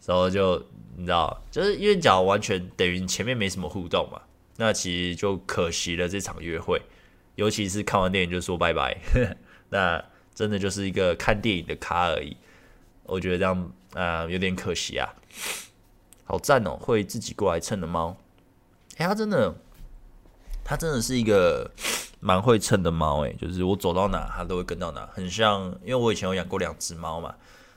[0.06, 0.58] 然后就
[0.98, 4.22] 你知道，就是因为讲完全等于前面没什么互动嘛，
[4.58, 6.82] 那其实就可惜了这场约会，
[7.36, 8.98] 尤其是看完电影就说拜拜，
[9.70, 10.04] 那
[10.34, 12.36] 真的就是一个看电影的咖而已，
[13.04, 15.08] 我觉得这样啊，有点可惜啊，
[16.24, 18.18] 好赞哦，会自己过来蹭的猫，
[18.98, 19.54] 哎，它真的，
[20.64, 21.70] 它真的是一个。
[22.24, 27.34] 蛮会蹭的猫诶，就是我走到哪它都会跟到哪，很像，因为我以前有养过两只猫嘛，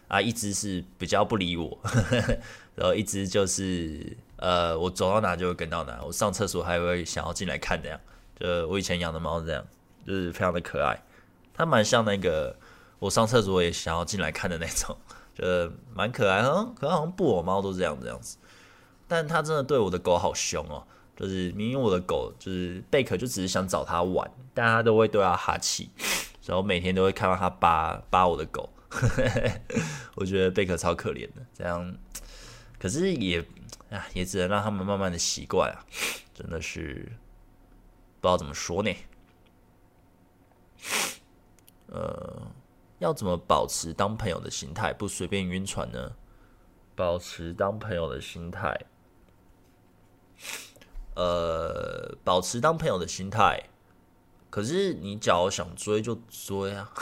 [0.07, 2.39] 啊，一只是比较不理我，呵呵，
[2.75, 7.99] 然后一只就是呃，我走到哪就会跟到哪，我上厕所还会想要进来看这样，
[8.39, 9.65] 就我以前养的猫这样，
[10.07, 11.03] 就是非常的可爱，
[11.55, 12.55] 它蛮像那个
[12.99, 14.95] 我上厕所也想要进来看的那种，
[15.35, 18.37] 就蛮可爱，嗯，可能好像布偶猫都这样这样子，
[19.09, 20.87] 但它真的对我的狗好凶哦。
[21.17, 25.91] 就是明明我的狗就是贝壳，就只是想找它玩，但它都会对它哈气，
[26.45, 28.69] 然后每天都会看到它扒扒我的狗，
[30.17, 31.97] 我觉得贝壳超可怜的，这样，
[32.79, 33.41] 可是也
[33.91, 35.85] 啊也只能让他们慢慢的习惯啊，
[36.35, 37.13] 真的是
[38.21, 38.93] 不知道怎么说呢，
[41.87, 42.51] 呃，
[42.99, 46.13] 要怎么保持当朋友的心态，不随便晕船呢？
[46.97, 48.81] 保持当朋友的心态。
[51.15, 53.69] 呃，保持当朋友的心态。
[54.51, 56.93] 可是你假如想追就追啊，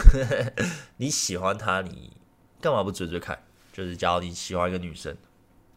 [0.97, 2.17] 你喜欢他，你
[2.63, 3.45] 干嘛不追追看？
[3.73, 5.15] 就是假如你喜欢一个女生，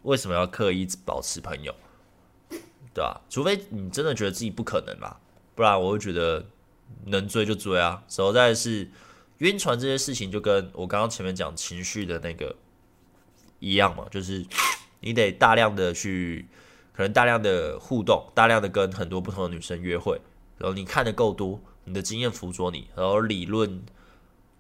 [0.04, 1.76] 为什么要刻意保持朋友？
[2.94, 3.20] 对吧？
[3.30, 5.20] 除非你真的觉得自己不可能吧，
[5.54, 6.46] 不然我会觉得
[7.08, 8.04] 能追就追啊。
[8.08, 8.90] 实在是
[9.40, 12.56] 晕船这些事情，就跟我刚刚前面讲情绪的那个
[13.60, 14.46] 一样嘛，就是
[15.02, 16.48] 你得大量的去。
[16.96, 20.22] 可能大量的互动，大量的跟很多不同的女生约会，
[20.58, 23.84] 然后你看的够多，你的经验辅佐你，然后理论，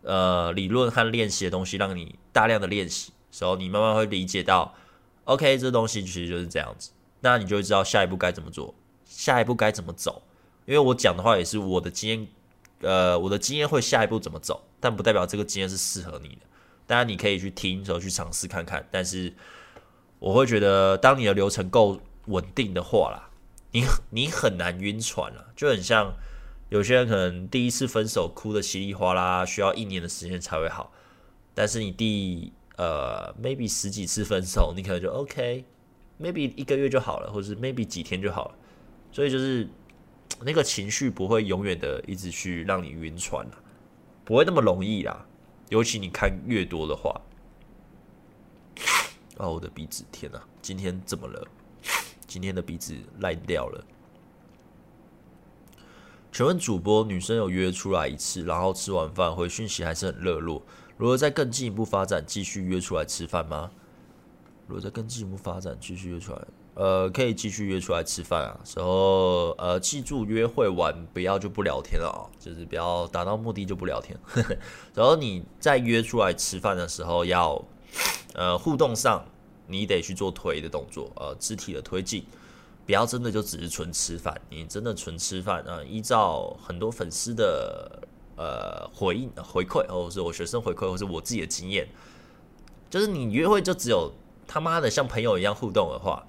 [0.01, 4.75] 呃，理论和练习的东西让你大量的练习，然后你慢慢会理解到
[5.23, 8.75] ，OK，这东西其实就是这样子，那你就会知道下一步该怎么做，
[9.05, 10.21] 下一步该怎么走，
[10.65, 12.27] 因为我讲的话也是我的经验，
[12.81, 16.41] 呃，我的经验会下一步怎么走，但不代表这个经验是适合你的。
[16.85, 19.33] 当然你可以去听，然后去尝试看看，但是
[20.19, 23.29] 我会觉得，当你的流程够稳定的话啦，
[23.71, 26.13] 你你很难晕船了，就很像
[26.69, 30.91] 有些人可能第一次分手哭得稀里哗啦，需要一年的时间才会好，
[31.53, 38.55] 但是你第呃 maybe 十几次分手，你可能就 OK，maybe 一个月就好了，或者是 maybe 几天就好了，
[39.11, 39.67] 所以就是
[40.41, 43.57] 那个情绪不会永远的一直去让你晕船了，
[44.23, 45.25] 不会那么容易啦。
[45.69, 47.19] 尤其你看越多的话，
[49.37, 51.47] 哦，我的鼻子，天哪，今天怎么了？
[52.35, 53.81] 今天的鼻子烂掉了。
[56.33, 60.61] 请问主播，女生有约出来一次，然后吃完饭回讯息还是很热络，
[60.97, 63.71] 如果再更进一步发展，继续约出来吃饭吗？
[64.67, 66.41] 如果再更进一步发展，继续约出来。
[66.73, 74.19] 呃，可以继续约出来吃饭啊，然后呃，记住约会完不要就不聊天了啊，就是不要达到目的就不聊天。
[74.93, 77.63] 然后你在约出来吃饭的时候，要
[78.33, 79.23] 呃互动上
[79.67, 82.25] 你得去做推的动作，呃，肢体的推进，
[82.85, 84.39] 不要真的就只是纯吃饭。
[84.49, 88.07] 你真的纯吃饭啊，依照很多粉丝的
[88.37, 91.87] 呃回应回馈，或者是我学生回馈，或是我自己的经验，
[92.89, 94.11] 就是你约会就只有
[94.47, 96.25] 他妈的像朋友一样互动的话。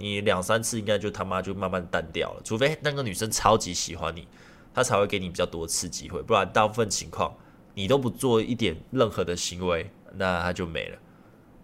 [0.00, 4.28] 你两三次应该就他妈就慢慢淡掉了，除非那个女生超级喜欢你，
[4.72, 7.34] 她才会给你比较多次机会，不然大部分情况
[7.74, 10.98] 你都不做一点任何的行为，那她就没了，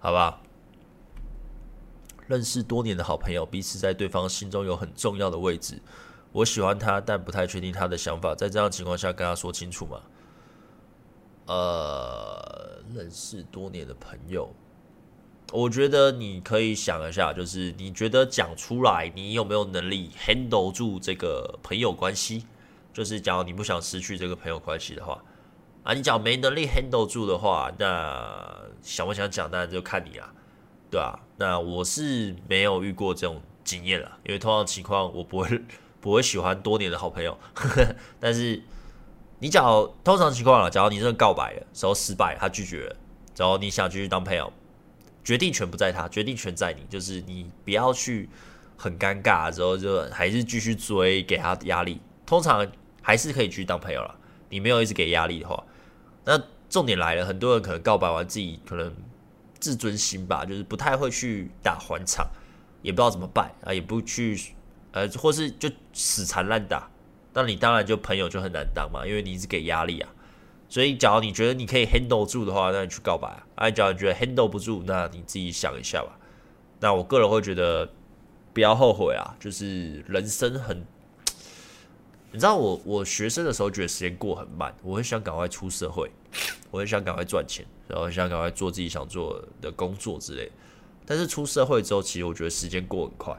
[0.01, 0.43] 好不好？
[2.27, 5.81] 认识多年的好朋友，彼此在对方心中有很重要的位置。
[6.33, 10.01] 我喜欢他，但不太确定他的想法，在这样情况下跟他说清楚吗？
[11.47, 14.53] 呃，认识多年的朋友。
[15.53, 22.47] 我觉得你可以想一下，就是你觉得讲出来，你有没有能力 handle 住这个朋友关系？
[22.93, 25.23] 就是假如你不想失去这个朋友关系的话，
[25.83, 30.33] 啊，你讲没能力 handle 住的话，那想不想讲，当然就看你啊，
[30.95, 35.61] 对啊，那我是没有遇过这种经验了，因为通常情况我不会
[36.01, 37.37] 不会喜欢多年的好朋友，
[38.21, 38.63] 但是
[39.41, 42.97] 你假如通常情况了，假如你真的告白了，时候失败，他拒绝了，
[43.37, 44.53] 然后你想继续当朋友。
[45.25, 46.85] 决定权不在他，决定权在你。
[46.89, 48.29] 就是你不要去
[48.77, 51.99] 很尴尬之后，就还是继续追，给他压力。
[52.27, 52.71] 通常
[53.01, 54.15] 还是可以继续当朋友了。
[54.51, 55.65] 你没有一直给压力的话，
[56.27, 58.95] 那重点来了，很多人可能告白完自己可能
[59.65, 62.29] 自尊心吧，就是不太会去打还场，
[62.83, 64.39] 也不知道怎么办啊，也不去
[64.93, 66.91] 呃，或是就死缠烂打。
[67.33, 70.11] 那你当然就朋友就很难当嘛，因为你一直给压力啊。
[70.69, 73.47] 所以，假如你觉得你可以 handle 住的话，那你去告白啊。
[73.55, 76.19] 哎，假如你觉得 handle 不住，那你自己想一下吧。
[76.81, 77.91] 那我个人会觉得
[78.53, 80.85] 不要后悔啊，就是人生很，
[82.33, 86.11] 你知道我我学生的时候觉得时间过很慢，我很想赶快出社会，
[86.71, 90.51] 我很想赶快赚钱，然后想赶快做自己想做的工作之类。
[91.07, 93.39] 但是出社会之后，其实我觉得时间过很快，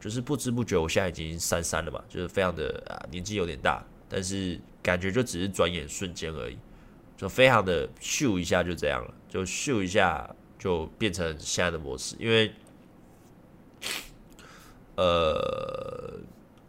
[0.00, 4.60] 就是不知不觉，我现在已经三三了嘛，就是非常的啊，年纪有点大，但是。
[4.82, 6.58] 感觉就只是转眼瞬间而已，
[7.16, 10.28] 就非常的咻一下就这样了，就咻一下
[10.58, 12.16] 就变成现在的模式。
[12.18, 12.52] 因为，
[14.96, 16.18] 呃，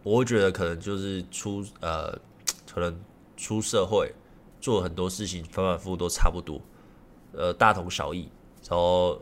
[0.04, 2.16] 我会觉得可能就是出呃，
[2.72, 2.96] 可能
[3.36, 4.14] 出社会
[4.62, 6.62] 做很多事情反反复复都差不多，
[7.36, 8.30] 呃，大同小异，
[8.70, 9.20] 然后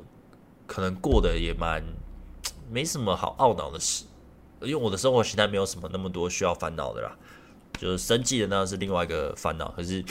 [0.67, 1.83] 可能过得也蛮
[2.69, 4.05] 没什么好懊恼的事，
[4.61, 7.17] 因为我的生活形态没有什么那么多需要烦恼的啦。
[7.79, 10.03] 就是生计的那是另外一个烦恼，可是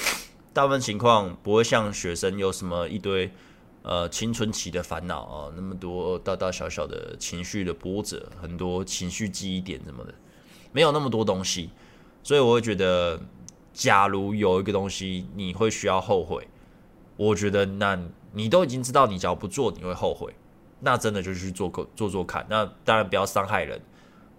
[0.52, 3.30] 大部分情况不会像学生有什么一堆
[3.82, 10.12] 呃青春期的烦恼啊，那么多大大小小的情绪的波折，很多情绪记忆点什么的，
[10.72, 11.70] 没有那么多东西，
[12.24, 13.20] 所以我会觉得，
[13.72, 16.48] 假如有一个东西你会需要后悔，
[17.20, 17.98] 我觉得那
[18.32, 20.32] 你都已经知道你只要不做你会后悔，
[20.80, 23.80] 那真的就去做做做看，那当然不要伤害人。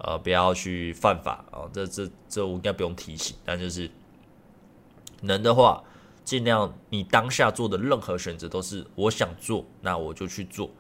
[0.04, 1.70] 呃，不要去犯法啊！
[1.72, 3.88] 这这这我应该不用提醒，但就是
[5.22, 5.84] 能的话，
[6.26, 10.72] 尽量你当下做的任何选择都是我想做，那我就去做。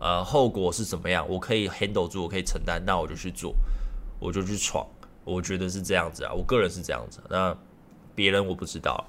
[0.00, 3.54] 呃，后果是怎么样，我可以 handle 住，我可以承担，那我就去做，
[4.18, 4.86] 我就去闯。
[5.22, 7.20] 我觉得是这样子啊，我个人是这样子。
[7.28, 7.54] 那
[8.14, 9.04] 别人我不知道。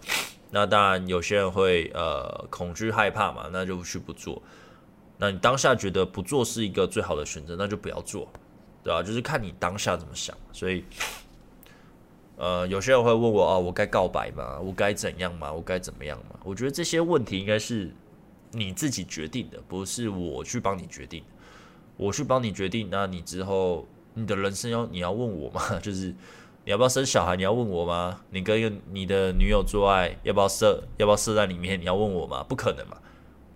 [0.51, 4.41] 那当然有些人会呃恐惧害怕嘛，那就去不做。
[5.17, 8.27] 那你当下觉得不做是一个最好的选择，那就不要做。
[8.83, 10.85] 对啊，就是看你当下怎么想，所以，
[12.37, 14.59] 呃，有些人会问我啊，我该告白吗？
[14.59, 15.51] 我该怎样吗？
[15.51, 16.39] 我该怎么样吗？
[16.43, 17.91] 我觉得这些问题应该是
[18.51, 21.23] 你自己决定的，不是我去帮你决定。
[21.97, 25.79] 我去帮你决定，那你之后你的人生要你要问我吗？
[25.81, 26.13] 就是
[26.67, 27.37] 你要不要生小孩？
[27.37, 28.19] 你要问我吗？
[28.29, 30.83] 你跟你的女友做爱，要不要射？
[30.97, 31.79] 要不要射在里面？
[31.79, 32.43] 你要问我吗？
[32.43, 32.97] 不可能嘛！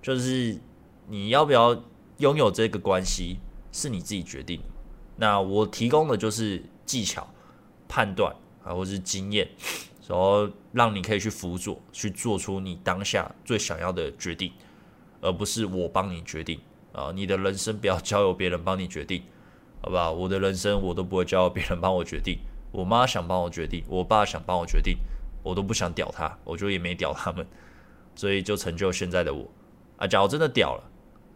[0.02, 0.58] 就是
[1.10, 1.78] 你要不要
[2.20, 3.38] 拥有这个关系，
[3.74, 4.62] 是你自己决定。
[5.18, 7.28] 那我提供的就是技巧、
[7.90, 8.34] 判断
[8.64, 9.46] 啊，或是经验，
[10.08, 14.54] 然后让你可以去辅佐，去做出你当下最想要的决定，
[15.20, 16.58] 而不是我帮你决定
[16.94, 17.12] 啊。
[17.14, 19.22] 你的人生不要交由别人帮你决定，
[19.82, 20.14] 好不好？
[20.14, 22.40] 我的人生我都不会交由别人帮我决定。
[22.72, 24.98] 我妈想帮我决定，我爸想帮我决定，
[25.44, 27.46] 我都不想屌他，我就也没屌他们，
[28.16, 29.50] 所以就成就现在的我
[29.98, 30.08] 啊。
[30.08, 30.84] 假如真的屌了。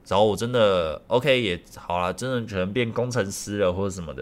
[0.08, 4.22] 然后我真的 OK 也好啦，真的可能变工程师了或者什么的，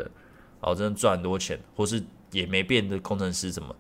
[0.62, 2.02] 然后真的赚很多钱，或是
[2.32, 3.76] 也没变的工程师什么，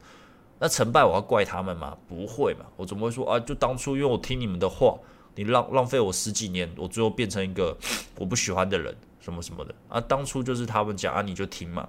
[0.59, 1.97] 那成败我要怪他们吗？
[2.09, 3.39] 不会嘛，我怎么会说啊？
[3.39, 4.97] 就当初因为我听你们的话，
[5.35, 7.73] 你浪浪费我十几年，我最后变成一个
[8.19, 10.01] 我不喜欢的人，什么什么的啊？
[10.01, 11.87] 当初就是他们讲啊，你就听嘛，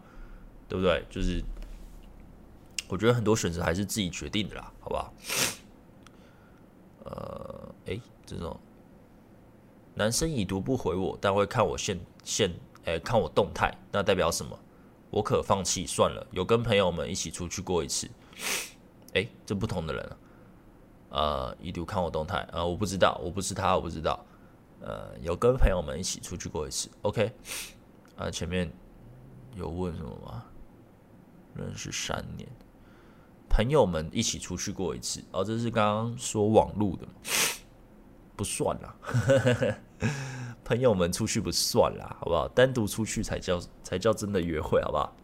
[0.69, 1.05] 对不对？
[1.11, 1.43] 就是
[2.89, 5.13] 我觉得很多选择还是自己决定的啦，好不好？
[7.05, 8.59] 呃，诶，这种。
[9.95, 12.51] 男生已读不回我，但会看我现现，
[12.85, 14.59] 诶、欸，看我动态，那代表什么？
[15.11, 16.27] 我可放弃算了。
[16.33, 18.09] 有跟朋友们一起出去过一次，
[19.13, 20.17] 诶、欸，这不同的人啊。
[21.11, 24.25] 呃，已读看我动态，呃，我不知道，我不是他，我不知道。
[24.81, 27.31] 呃，有跟朋友们一起出去过一次，OK。
[28.17, 28.69] 啊，前面
[29.55, 30.45] 有问什么吗？
[31.55, 32.49] 认识三年，
[33.49, 37.07] 朋友们一起出去过一次，哦，这是刚刚说网路的。
[38.37, 38.97] 不算啦，
[40.65, 42.49] 朋友们出去不算啦，好不好？
[42.49, 45.17] 单独出去才叫才叫真的约会，好不好？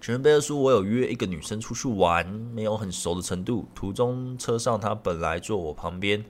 [0.00, 3.68] 全贝尔说，我有约一个女生出去玩，没有很熟的程度。
[3.76, 6.24] 途中车上，她本来坐我旁边，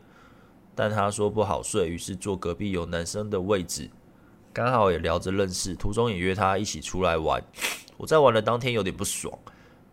[0.74, 3.90] 但她说不好睡，于是坐隔壁有男生的位置，
[4.54, 5.74] 刚好也聊着认识。
[5.74, 7.42] 途中也约他一起出来玩。
[7.98, 9.36] 我在玩的当天有点不爽，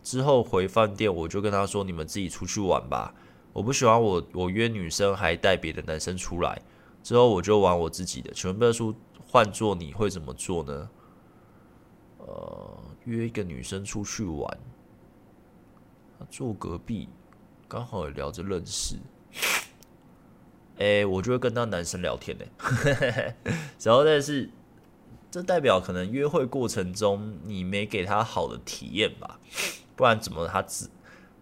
[0.02, 3.14] 之后回饭店我就跟他说：“你们自己出去玩吧。”
[3.54, 6.62] 我不喜欢我我约女生还带别的男生出来，
[7.04, 8.32] 之后我就玩我自己的。
[8.32, 8.96] 请问贝叔，
[9.28, 10.90] 换做你会怎么做呢？
[12.20, 14.58] 呃，约一个女生出去玩，
[16.30, 17.10] 住隔壁，
[17.68, 18.96] 刚好也聊着认识。
[20.82, 22.46] 哎，我就会跟那男生聊天呢。
[23.84, 24.50] 然后但是，
[25.30, 29.40] 这代表可能约会过程中你没给他好的体验吧？
[29.96, 30.90] 不然怎么他只？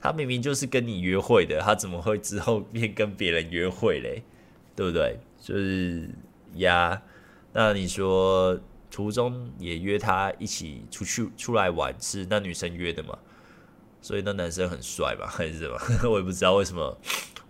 [0.01, 4.23] 他明明就是跟你约会的，他怎么会之后变跟别人约会嘞？
[4.75, 5.17] 对不对？
[5.39, 6.09] 就是
[6.55, 7.01] 呀，
[7.53, 8.59] 那你说
[8.91, 13.17] 途中也约他一起出去出来玩，是那女生约的吗？
[14.01, 15.79] 所以那男生很帅吧，还是什么？
[16.11, 16.97] 我也不知道为什么，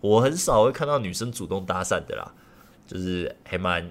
[0.02, 2.32] 我很少会看到女生主动搭讪的啦，
[2.88, 3.90] 就是还蛮，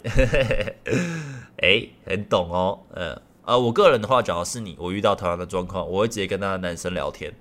[1.62, 7.32] 哎，很懂哦，嗯啊，我个人的话，假如是你，我遇到同样的状况，我会直接跟那个男生聊天。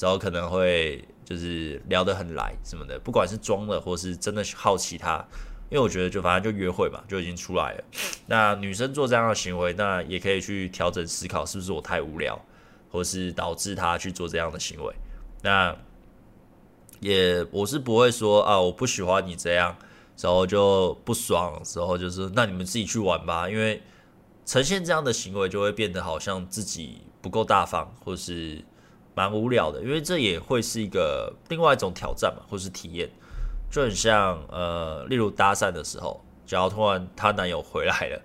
[0.00, 5.24] 然后可能会就是聊得很来什么的，不管是装的或是真的好奇他，
[5.70, 7.84] 因为我觉得就反正就约会嘛，就已经出来了。
[8.26, 12.36] 那女生做这样的行为，那也可以去调整思考，是不是我太无聊，
[12.90, 14.92] 或是导致她去做这样的行为？
[15.42, 15.76] 那
[17.04, 19.76] 也我是不会说啊，我不喜欢你这样，
[20.18, 23.82] 然后就不爽，然后就是那你们自己去玩吧，因为
[24.46, 28.64] 呈现这样的行为就会变得好像自己不够大方，或是。
[29.16, 33.08] 蛮无聊的，因为这也会是一个另外一种挑战嘛，或是体验，
[33.70, 38.20] 就很像呃，例如搭讪的时候，假如突然她男友回来了，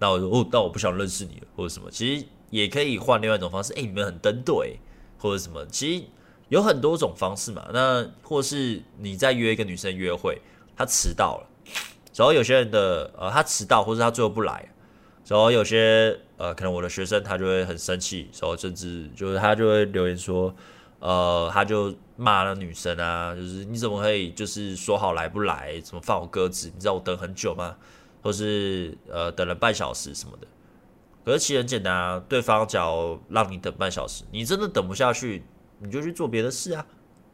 [0.00, 4.80] 那我说哦，那我不想认识你了，或者什么，其实也可以换另外一种方式，诶，你们很登对，
[5.16, 6.04] 或者什么，其实
[6.48, 7.66] 有很多种方式嘛。
[7.72, 10.40] 那或是你在约一个女生约会，
[10.76, 11.46] 她迟到了，
[12.14, 14.68] 然后有些人的呃，她迟到，或是她最后不来。
[15.28, 20.54] 然后有些呃，可能我的学生他就会很生气，然后甚至就是他就会留言说，
[21.00, 26.70] 呃，他就骂那女生啊，就是你怎么可以就是说好来不来，怎么放我鸽子？
[26.72, 27.76] 你知道我等很久吗？
[28.22, 30.46] 或是呃等了半小时什么的。
[31.24, 35.42] 可是其实很简单啊，对方只要让你等半小时，你真的等不下去，
[35.78, 36.86] 你就去做别的事啊，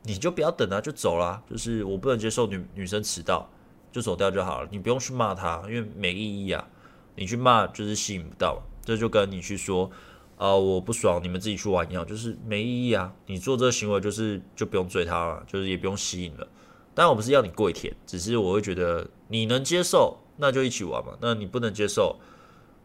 [0.02, 1.42] 你就不要等啊，就走啦。
[1.48, 3.48] 就是我不能接受女女生迟到，
[3.90, 6.66] 就走掉就好了，你不用去骂她，因为没意义啊。
[7.14, 9.90] 你去骂就是吸引不到，这就跟你去说，
[10.38, 13.12] 啊、我不爽，你们自己去玩一样，就是没意义啊。
[13.26, 16.48] 你做这个行为就是就不用追他了，就是也不用吸引了。
[16.94, 21.12] 当然我不是要你跪舔，只是我会觉得你能接受，那就一起玩嘛。
[21.20, 22.18] 那你不能接受，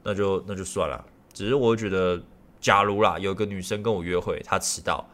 [0.03, 1.05] 那就那就算了。
[1.33, 2.21] 只是我会觉得，
[2.59, 5.07] 假如啦，有个女生跟我约会，她迟到，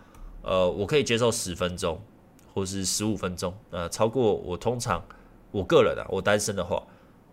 [0.43, 1.99] 呃，我可以接受十分钟
[2.53, 5.03] 或是十五分钟，呃，超过我通常
[5.51, 6.83] 我个人啊，我单身的话。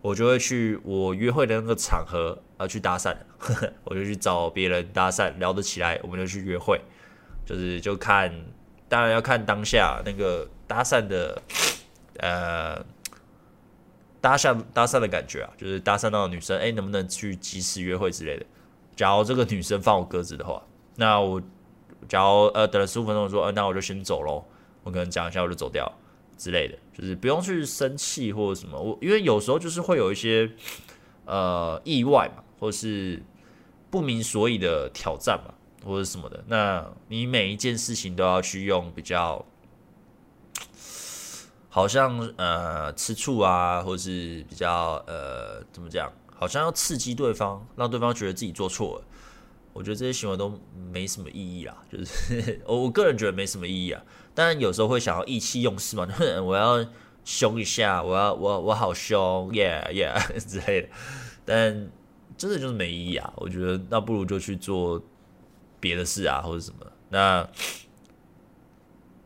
[0.03, 3.15] 我就会去我约会的那个场合啊去搭讪，
[3.85, 6.81] 我就去找别人搭讪，聊得起来，我们就去约会，
[7.45, 8.33] 就是就看，
[8.89, 11.43] 当然要看当下那个搭讪的，
[12.17, 12.83] 呃，
[14.23, 18.47] 搭讪搭讪的感觉啊，就是搭讪到女生，哎、能不能去及时约会之类的。
[18.97, 20.63] 假如这个女生放我鸽子的话，
[20.97, 21.43] 那我
[22.11, 24.45] 假如呃等了十五分钟说，呃，那我就先走喽，
[24.83, 25.91] 我可能讲一下我就走掉
[26.37, 28.77] 之类的，就是不用去生气或者什么。
[28.77, 30.51] 我因为有时候就是会有一些
[31.25, 33.23] 呃意外嘛，或是
[33.93, 35.55] 不明所以的挑战嘛，
[35.87, 36.43] 或者什么的。
[36.49, 39.47] 那你每一件事情都要去用比较，
[41.69, 46.13] 好像呃吃醋啊，或是比较呃怎么讲？
[46.35, 49.05] 好像要刺激对方，让对方觉得自己做错了。
[49.73, 50.59] 我觉得这些行为都
[50.93, 54.03] 没什么意义啦，就是 我我个人觉得没什么意义啊。
[54.35, 56.07] 当然有时候会想要意气用事嘛，
[56.45, 56.85] 我要
[57.25, 60.89] 凶一下，我要我我好凶，yeah yeah 之类的。
[61.45, 61.91] 但
[62.37, 63.33] 真的就是没意义啊。
[63.37, 65.03] 我觉得那不如就去做
[65.79, 66.87] 别的事啊，或者什么。
[67.09, 67.49] 那。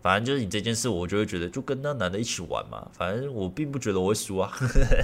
[0.05, 2.87] 反正就是你这件事，我就会觉得就跟那男的一起玩嘛。
[2.93, 4.53] 反正我并不觉得我会输啊。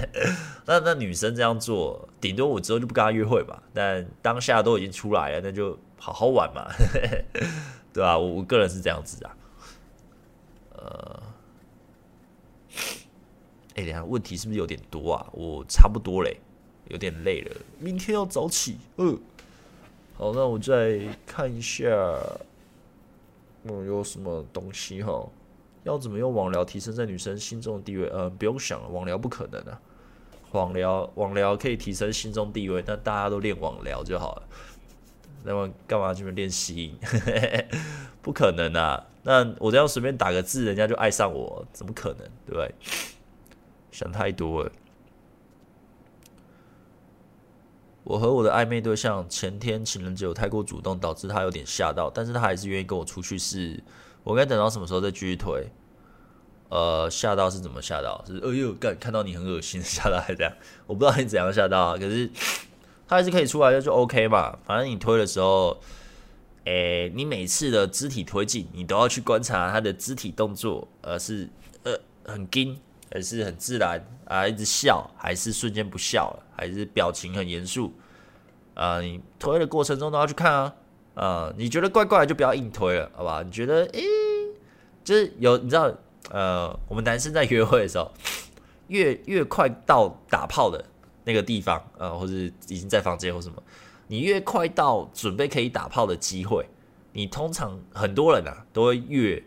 [0.67, 3.63] 那那女生这样做，顶多我之后就不跟她约会吧。
[3.73, 6.67] 但当下都已经出来了，那就好好玩嘛，
[7.91, 8.17] 对吧、啊？
[8.19, 9.35] 我我个人是这样子啊。
[10.75, 11.23] 呃，
[13.73, 15.25] 哎、欸，等下问题是不是有点多啊？
[15.31, 16.39] 我差不多嘞，
[16.89, 18.77] 有点累了，明天要早起。
[18.97, 19.19] 嗯，
[20.15, 21.89] 好，那我再看一下。
[23.63, 25.27] 嗯，有什么东西哈？
[25.83, 28.09] 要怎么用网聊提升在女生心中的地位？
[28.13, 29.79] 嗯，不用想了，网聊不可能啊。
[30.51, 34.43] 网聊网聊可以提升心中地位，那大家都练网聊就好了。
[35.43, 36.95] 那么干嘛这边练吸引？
[38.21, 39.07] 不可能啊！
[39.23, 41.65] 那我这样随便打个字，人家就爱上我？
[41.71, 42.27] 怎么可能？
[42.45, 42.75] 对不对？
[43.91, 44.71] 想太多了。
[48.03, 53.81] 我和我的暧昧对象前天情人节有太过主动，导致他有点吓到，但是他还是愿意跟我出去试。
[54.23, 55.67] 我该等到什么时候再继续推？
[56.69, 58.23] 呃，吓到是怎么吓到？
[58.25, 60.53] 是哎呦，看看到你很恶心 吓到还是这样？
[60.87, 61.97] 我不知道你怎样吓到啊。
[61.97, 62.29] 可是
[63.07, 64.57] 他还是可以出来的，就 OK 嘛。
[64.65, 65.77] 反正你推的时候，
[66.65, 71.49] 哎、欸，你每次的肢体推进，你都要去观察他的肢体动作，而是
[71.83, 72.79] 呃很紧。
[73.11, 77.93] 还是很自然啊，一直笑，还是瞬间不笑了，还是表情很严肃
[78.73, 79.01] 啊？
[79.01, 80.75] 你推的过程中都要去看啊
[81.15, 81.53] 啊！
[81.57, 83.43] 你觉得怪怪的就不要硬推了，好吧？
[83.43, 84.01] 你觉得诶、
[85.03, 85.93] 就是有你知道
[86.29, 88.09] 呃，我们男生在约会的时候，
[88.87, 90.85] 越越快到打炮的
[91.25, 93.61] 那个地方啊，或者已经在房间或什么，
[94.07, 96.65] 你越快到准备可以打炮的机会，
[97.11, 99.43] 你通常很多人啊都会越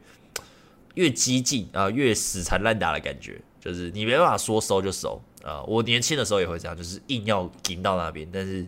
[0.97, 3.41] 越激进啊，越死缠烂打的感觉。
[3.65, 5.62] 就是你没办法说收就收啊！
[5.62, 8.66] 我年轻的时候也会这样，就是硬要赢到那边，但是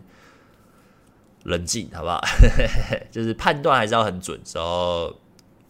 [1.43, 2.19] 冷静，好不好？
[3.11, 4.41] 就是判断还是要很准。
[4.55, 5.15] 然后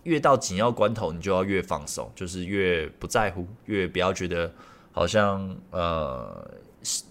[0.04, 4.50] 越到紧要关头，你就要越放松，就是越不在乎，越不要觉得
[4.94, 6.50] 好像呃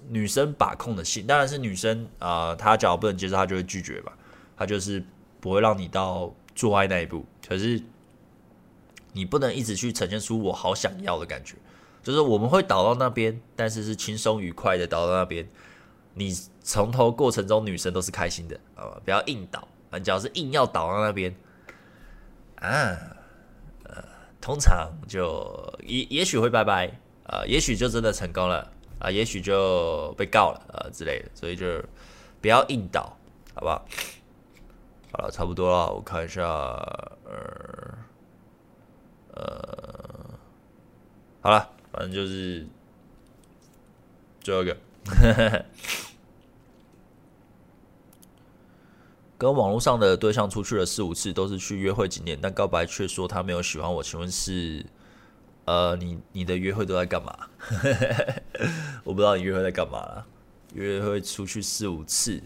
[0.09, 4.17] 女生把控的性，当然是女生啊，她假如不能接受，她就会拒绝吧，
[4.57, 5.05] 她就是
[5.39, 7.27] 不会让你到做爱那一步。
[7.47, 7.79] 可是
[9.13, 11.57] 你不能一直去呈现出我好想要的感觉。
[12.07, 15.45] 就是我们会倒到那边，但是是轻松愉快的倒到那边。
[16.15, 19.67] 你从头过程中女生都是开心的，啊，不要硬倒。
[19.91, 21.35] 你只要是硬要倒到那边，
[22.61, 22.95] 啊，
[23.83, 24.05] 呃，
[24.41, 26.87] 通常就也也许会拜拜，
[27.25, 28.71] 啊，也许就真的成功了，
[29.01, 31.29] 啊，也许就被告了，啊之类的。
[31.35, 31.67] 所以就
[32.41, 33.19] 不要硬倒，
[33.53, 33.85] 好不好？
[35.11, 36.45] 好了，差不多了，我看一下，
[37.25, 37.99] 呃，
[39.35, 40.31] 呃，
[41.41, 41.73] 好了。
[41.97, 42.67] 反正就是
[44.43, 44.77] 最后一个，
[49.39, 54.03] 跟网络上的对象出去了四五次，都是去约会景点，但告白却说他没有喜欢我。
[54.03, 54.85] 请问是
[55.65, 57.35] 呃，你你的约会都在干嘛？
[59.03, 60.27] 我不知道你约会在干嘛了。
[60.75, 62.43] 约会出去四五次，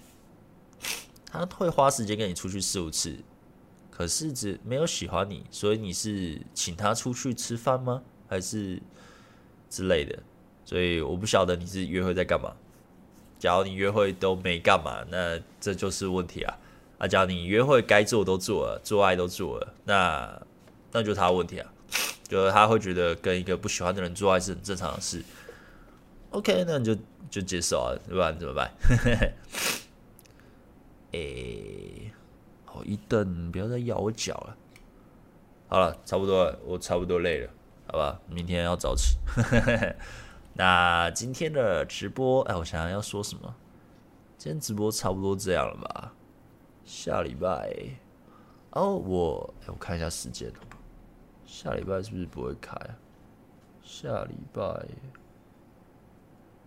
[1.26, 3.16] 他会花时间跟你出去四五次，
[3.90, 8.04] 可是只没有喜欢你，所以你是请他出去吃饭吗？
[8.28, 8.80] 还是？
[9.70, 10.18] 之类的，
[10.66, 12.52] 所以我不晓得你是约会在干嘛。
[13.38, 16.58] 假如你约会都没干嘛，那这就是问题啊。
[16.98, 20.42] 啊，假如你约会该做都做了，做爱都做了，那
[20.92, 21.72] 那就他问题啊。
[22.28, 25.24] 就是他会觉得跟一个不喜欢的人做爱是很正常的事。
[26.30, 26.96] OK，那你就
[27.28, 28.38] 就接受啊，不然？
[28.38, 28.70] 怎么办？
[31.10, 32.12] 诶、欸，
[32.64, 34.56] 好一顿，不要再咬我脚了。
[35.68, 37.50] 好了，差不多了，我差不多累了。
[37.92, 39.18] 好吧，明天要早起。
[40.54, 43.52] 那今天的直播，哎，我想想要说什么？
[44.38, 46.12] 今天直播差不多这样了吧？
[46.84, 47.74] 下礼拜，
[48.70, 50.52] 哦，我，哎，我看一下时间，
[51.44, 52.74] 下礼拜是不是不会开？
[53.82, 54.62] 下礼拜，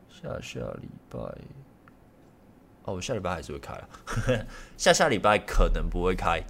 [0.10, 1.20] 下下礼拜，
[2.84, 3.88] 哦，我下礼拜还是会开啊，
[4.76, 6.44] 下下礼拜可能不会开，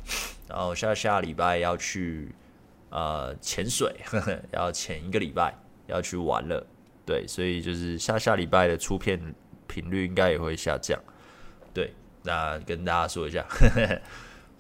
[0.48, 2.34] 然后下下礼拜要去
[2.94, 5.52] 呃潜水呵呵， 要前一个礼拜
[5.88, 6.64] 要去玩了。
[7.06, 9.20] 对，所以就是下下礼拜的出片
[9.68, 10.98] 频率应该也会下降。
[11.74, 11.92] 对，
[12.24, 13.44] 那跟大家说一下，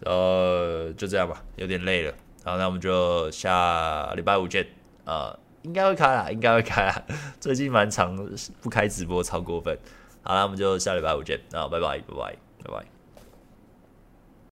[0.01, 2.13] 然 后就这样吧，有点累了。
[2.43, 4.67] 好，那我们就下礼拜五见。
[5.05, 7.03] 呃，应该会开啦，应该会开啦。
[7.39, 8.13] 最近蛮长
[8.61, 9.77] 不开直播，超过分。
[10.23, 11.39] 好了，我们就下礼拜五见。
[11.51, 12.35] 那拜拜，拜拜，
[12.65, 12.92] 拜拜。